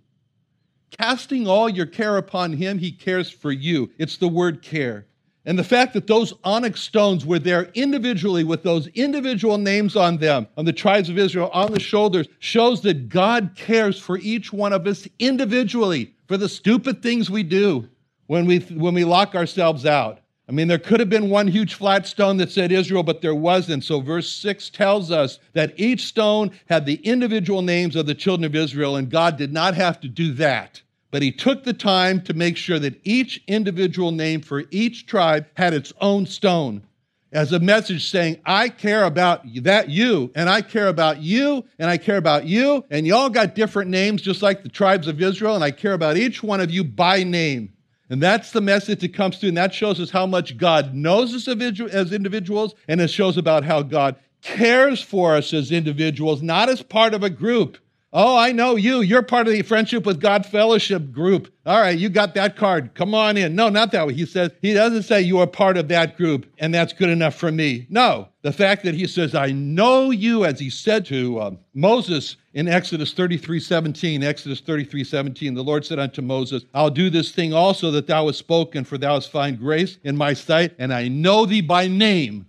Casting 0.91 1.47
all 1.47 1.69
your 1.69 1.85
care 1.85 2.17
upon 2.17 2.53
Him, 2.53 2.77
He 2.77 2.91
cares 2.91 3.29
for 3.29 3.51
you. 3.51 3.91
It's 3.97 4.17
the 4.17 4.27
word 4.27 4.61
care. 4.61 5.05
And 5.45 5.57
the 5.57 5.63
fact 5.63 5.93
that 5.93 6.07
those 6.07 6.33
onyx 6.43 6.81
stones 6.81 7.25
were 7.25 7.39
there 7.39 7.71
individually 7.73 8.43
with 8.43 8.61
those 8.61 8.87
individual 8.87 9.57
names 9.57 9.95
on 9.95 10.17
them, 10.17 10.47
on 10.57 10.65
the 10.65 10.73
tribes 10.73 11.09
of 11.09 11.17
Israel, 11.17 11.49
on 11.53 11.71
the 11.71 11.79
shoulders, 11.79 12.27
shows 12.39 12.81
that 12.81 13.09
God 13.09 13.53
cares 13.55 13.97
for 13.99 14.17
each 14.17 14.51
one 14.51 14.73
of 14.73 14.85
us 14.85 15.07
individually 15.17 16.13
for 16.27 16.37
the 16.37 16.49
stupid 16.49 17.01
things 17.01 17.29
we 17.29 17.43
do 17.43 17.87
when 18.27 18.45
we, 18.45 18.59
when 18.59 18.93
we 18.93 19.05
lock 19.05 19.33
ourselves 19.33 19.85
out. 19.85 20.19
I 20.49 20.51
mean, 20.51 20.67
there 20.67 20.79
could 20.79 20.99
have 20.99 21.11
been 21.11 21.29
one 21.29 21.47
huge 21.47 21.75
flat 21.75 22.07
stone 22.07 22.37
that 22.37 22.51
said 22.51 22.71
Israel, 22.71 23.03
but 23.03 23.21
there 23.21 23.35
wasn't. 23.35 23.83
So, 23.83 24.01
verse 24.01 24.31
6 24.31 24.71
tells 24.71 25.11
us 25.11 25.37
that 25.53 25.73
each 25.77 26.05
stone 26.05 26.51
had 26.67 26.87
the 26.87 26.95
individual 26.95 27.61
names 27.61 27.95
of 27.95 28.07
the 28.07 28.15
children 28.15 28.45
of 28.45 28.55
Israel, 28.55 28.95
and 28.95 29.11
God 29.11 29.37
did 29.37 29.53
not 29.53 29.75
have 29.75 29.99
to 30.01 30.07
do 30.07 30.33
that. 30.33 30.81
But 31.11 31.21
He 31.21 31.31
took 31.31 31.63
the 31.63 31.73
time 31.73 32.21
to 32.21 32.33
make 32.33 32.57
sure 32.57 32.79
that 32.79 32.99
each 33.03 33.43
individual 33.47 34.11
name 34.11 34.41
for 34.41 34.63
each 34.71 35.05
tribe 35.05 35.47
had 35.55 35.73
its 35.73 35.93
own 35.99 36.25
stone 36.25 36.83
as 37.31 37.51
a 37.51 37.59
message 37.59 38.09
saying, 38.09 38.39
I 38.45 38.69
care 38.69 39.03
about 39.03 39.43
that 39.63 39.89
you, 39.89 40.31
and 40.33 40.49
I 40.49 40.61
care 40.61 40.87
about 40.87 41.21
you, 41.21 41.63
and 41.77 41.89
I 41.89 41.97
care 41.97 42.17
about 42.17 42.45
you, 42.45 42.83
and 42.89 43.05
y'all 43.05 43.29
got 43.29 43.55
different 43.55 43.91
names 43.91 44.21
just 44.21 44.41
like 44.41 44.63
the 44.63 44.69
tribes 44.69 45.07
of 45.07 45.21
Israel, 45.21 45.55
and 45.55 45.63
I 45.63 45.71
care 45.71 45.93
about 45.93 46.17
each 46.17 46.41
one 46.41 46.59
of 46.59 46.71
you 46.71 46.83
by 46.83 47.23
name. 47.23 47.73
And 48.09 48.23
that's 48.23 48.51
the 48.51 48.61
message 48.61 49.01
that 49.01 49.13
comes 49.13 49.37
through, 49.37 49.49
and 49.49 49.57
that 49.57 49.73
shows 49.73 49.99
us 49.99 50.09
how 50.09 50.25
much 50.25 50.57
God 50.57 50.95
knows 50.95 51.35
us 51.35 51.47
as 51.47 52.11
individuals, 52.11 52.73
and 52.87 52.99
it 52.99 53.09
shows 53.09 53.37
about 53.37 53.63
how 53.63 53.83
God 53.83 54.15
cares 54.41 55.01
for 55.01 55.35
us 55.35 55.53
as 55.53 55.71
individuals, 55.71 56.41
not 56.41 56.69
as 56.69 56.81
part 56.81 57.13
of 57.13 57.21
a 57.21 57.29
group. 57.29 57.77
Oh, 58.11 58.35
I 58.35 58.51
know 58.53 58.75
you. 58.75 59.01
You're 59.01 59.21
part 59.21 59.47
of 59.47 59.53
the 59.53 59.61
Friendship 59.61 60.03
with 60.03 60.19
God 60.19 60.43
Fellowship 60.43 61.11
group. 61.11 61.53
All 61.63 61.79
right, 61.79 61.97
you 61.97 62.09
got 62.09 62.33
that 62.33 62.55
card. 62.55 62.95
Come 62.95 63.13
on 63.13 63.37
in. 63.37 63.53
No, 63.53 63.69
not 63.69 63.91
that 63.91 64.07
way. 64.07 64.13
He 64.13 64.25
says, 64.25 64.49
he 64.63 64.73
doesn't 64.73 65.03
say 65.03 65.21
you 65.21 65.37
are 65.37 65.45
part 65.45 65.77
of 65.77 65.89
that 65.89 66.17
group 66.17 66.47
and 66.57 66.73
that's 66.73 66.91
good 66.91 67.09
enough 67.09 67.35
for 67.35 67.51
me. 67.51 67.85
No, 67.87 68.27
the 68.41 68.51
fact 68.51 68.83
that 68.85 68.95
he 68.95 69.05
says, 69.05 69.35
I 69.35 69.51
know 69.51 70.09
you, 70.09 70.43
as 70.43 70.59
he 70.59 70.71
said 70.71 71.05
to 71.07 71.39
uh, 71.39 71.51
Moses 71.75 72.35
in 72.55 72.67
Exodus 72.67 73.13
33 73.13 73.59
17, 73.59 74.23
Exodus 74.23 74.59
33 74.59 75.03
17, 75.03 75.53
the 75.53 75.63
Lord 75.63 75.85
said 75.85 75.99
unto 75.99 76.23
Moses, 76.23 76.65
I'll 76.73 76.89
do 76.89 77.11
this 77.11 77.31
thing 77.31 77.53
also 77.53 77.91
that 77.91 78.07
thou 78.07 78.25
hast 78.25 78.39
spoken, 78.39 78.85
for 78.85 78.97
thou 78.97 79.15
hast 79.15 79.31
found 79.31 79.59
grace 79.59 79.99
in 80.03 80.17
my 80.17 80.33
sight, 80.33 80.73
and 80.79 80.91
I 80.91 81.09
know 81.09 81.45
thee 81.45 81.61
by 81.61 81.87
name. 81.87 82.47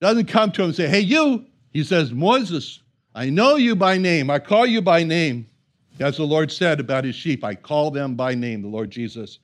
Doesn't 0.00 0.26
come 0.26 0.52
to 0.52 0.62
him 0.62 0.68
and 0.68 0.76
say, 0.76 0.88
Hey, 0.88 1.00
you. 1.00 1.44
He 1.72 1.84
says, 1.84 2.10
Moses, 2.12 2.79
I 3.14 3.28
know 3.30 3.56
you 3.56 3.74
by 3.74 3.98
name. 3.98 4.30
I 4.30 4.38
call 4.38 4.66
you 4.66 4.80
by 4.80 5.02
name. 5.02 5.46
As 5.98 6.16
the 6.16 6.24
Lord 6.24 6.50
said 6.50 6.80
about 6.80 7.04
his 7.04 7.14
sheep, 7.14 7.44
I 7.44 7.54
call 7.54 7.90
them 7.90 8.14
by 8.14 8.34
name, 8.34 8.62
the 8.62 8.68
Lord 8.68 8.90
Jesus. 8.90 9.38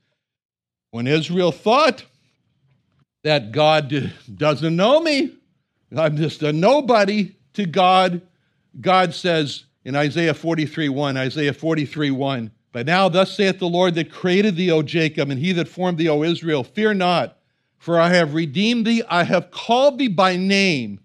When 0.91 1.07
Israel 1.07 1.53
thought 1.53 2.05
that 3.25 3.53
God 3.53 4.13
doesn't 4.37 4.77
know 4.77 5.01
me, 5.01 5.35
I'm 5.95 6.17
just 6.17 6.43
a 6.43 6.53
nobody 6.53 7.35
to 7.55 7.67
God, 7.67 8.23
God 8.81 9.15
says 9.15 9.65
in 9.85 9.95
Isaiah 9.95 10.35
43 10.35 10.89
1, 10.89 11.17
Isaiah 11.17 11.53
43 11.53 12.11
1, 12.11 12.51
But 12.73 12.87
now 12.87 13.09
thus 13.09 13.37
saith 13.37 13.59
the 13.59 13.69
Lord 13.69 13.95
that 13.97 14.11
created 14.11 14.57
thee, 14.57 14.71
O 14.71 14.83
Jacob, 14.83 15.31
and 15.31 15.39
he 15.39 15.53
that 15.53 15.69
formed 15.69 15.99
thee, 15.99 16.09
O 16.09 16.23
Israel, 16.23 16.65
fear 16.65 16.95
not, 16.95 17.39
for 17.79 18.01
I 18.01 18.11
have 18.11 18.35
redeemed 18.35 18.87
thee, 18.87 19.03
I 19.09 19.25
have 19.25 19.51
called 19.51 19.99
thee 19.99 20.09
by 20.09 20.37
name, 20.37 21.01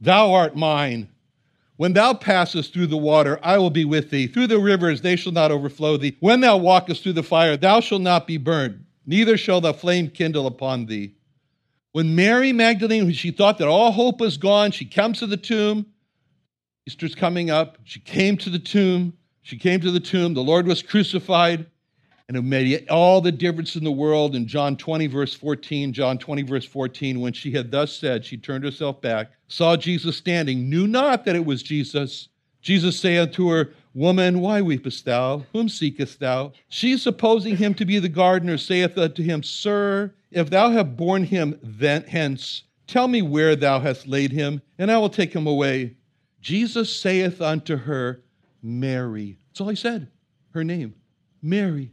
thou 0.00 0.32
art 0.32 0.56
mine. 0.56 1.08
When 1.76 1.92
thou 1.92 2.14
passest 2.14 2.72
through 2.72 2.86
the 2.86 2.96
water, 2.96 3.40
I 3.42 3.58
will 3.58 3.70
be 3.70 3.84
with 3.84 4.10
thee. 4.10 4.28
Through 4.28 4.46
the 4.46 4.58
rivers, 4.58 5.00
they 5.00 5.16
shall 5.16 5.32
not 5.32 5.50
overflow 5.50 5.96
thee. 5.96 6.16
When 6.20 6.40
thou 6.40 6.56
walkest 6.56 7.02
through 7.02 7.14
the 7.14 7.22
fire, 7.22 7.56
thou 7.56 7.80
shalt 7.80 8.02
not 8.02 8.26
be 8.26 8.36
burned, 8.36 8.84
neither 9.06 9.36
shall 9.36 9.60
the 9.60 9.74
flame 9.74 10.08
kindle 10.08 10.46
upon 10.46 10.86
thee. 10.86 11.14
When 11.92 12.14
Mary 12.14 12.52
Magdalene, 12.52 13.04
when 13.04 13.14
she 13.14 13.30
thought 13.30 13.58
that 13.58 13.68
all 13.68 13.92
hope 13.92 14.20
was 14.20 14.36
gone, 14.36 14.70
she 14.70 14.84
comes 14.84 15.18
to 15.20 15.26
the 15.26 15.36
tomb. 15.36 15.86
Easter's 16.86 17.14
coming 17.14 17.50
up. 17.50 17.78
She 17.84 18.00
came 18.00 18.36
to 18.38 18.50
the 18.50 18.58
tomb. 18.58 19.14
She 19.42 19.56
came 19.56 19.80
to 19.80 19.90
the 19.90 20.00
tomb. 20.00 20.34
The 20.34 20.42
Lord 20.42 20.66
was 20.66 20.82
crucified. 20.82 21.66
And 22.28 22.36
it 22.38 22.42
made 22.42 22.88
all 22.88 23.20
the 23.20 23.32
difference 23.32 23.76
in 23.76 23.84
the 23.84 23.92
world. 23.92 24.34
In 24.34 24.46
John 24.46 24.76
20, 24.76 25.06
verse 25.08 25.34
14, 25.34 25.92
John 25.92 26.16
20, 26.16 26.42
verse 26.42 26.64
14, 26.64 27.20
when 27.20 27.34
she 27.34 27.50
had 27.52 27.70
thus 27.70 27.92
said, 27.92 28.24
she 28.24 28.36
turned 28.36 28.64
herself 28.64 29.02
back, 29.02 29.32
saw 29.48 29.76
Jesus 29.76 30.16
standing, 30.16 30.70
knew 30.70 30.86
not 30.86 31.24
that 31.24 31.36
it 31.36 31.44
was 31.44 31.62
Jesus. 31.62 32.28
Jesus 32.62 32.98
saith 32.98 33.28
unto 33.28 33.50
her, 33.50 33.74
Woman, 33.92 34.40
why 34.40 34.60
weepest 34.60 35.04
thou? 35.04 35.44
Whom 35.52 35.68
seekest 35.68 36.18
thou? 36.18 36.52
She, 36.68 36.96
supposing 36.96 37.56
him 37.56 37.74
to 37.74 37.84
be 37.84 38.00
the 38.00 38.08
gardener, 38.08 38.58
saith 38.58 38.98
unto 38.98 39.22
him, 39.22 39.42
Sir, 39.42 40.12
if 40.32 40.50
thou 40.50 40.70
have 40.70 40.96
borne 40.96 41.22
him 41.22 41.58
then 41.62 42.02
hence, 42.02 42.64
tell 42.88 43.06
me 43.06 43.22
where 43.22 43.54
thou 43.54 43.78
hast 43.78 44.08
laid 44.08 44.32
him, 44.32 44.62
and 44.78 44.90
I 44.90 44.98
will 44.98 45.10
take 45.10 45.32
him 45.32 45.46
away. 45.46 45.96
Jesus 46.40 46.94
saith 46.94 47.40
unto 47.40 47.76
her, 47.76 48.22
Mary. 48.62 49.38
That's 49.48 49.60
all 49.60 49.68
he 49.68 49.76
said. 49.76 50.08
Her 50.50 50.64
name, 50.64 50.94
Mary. 51.40 51.92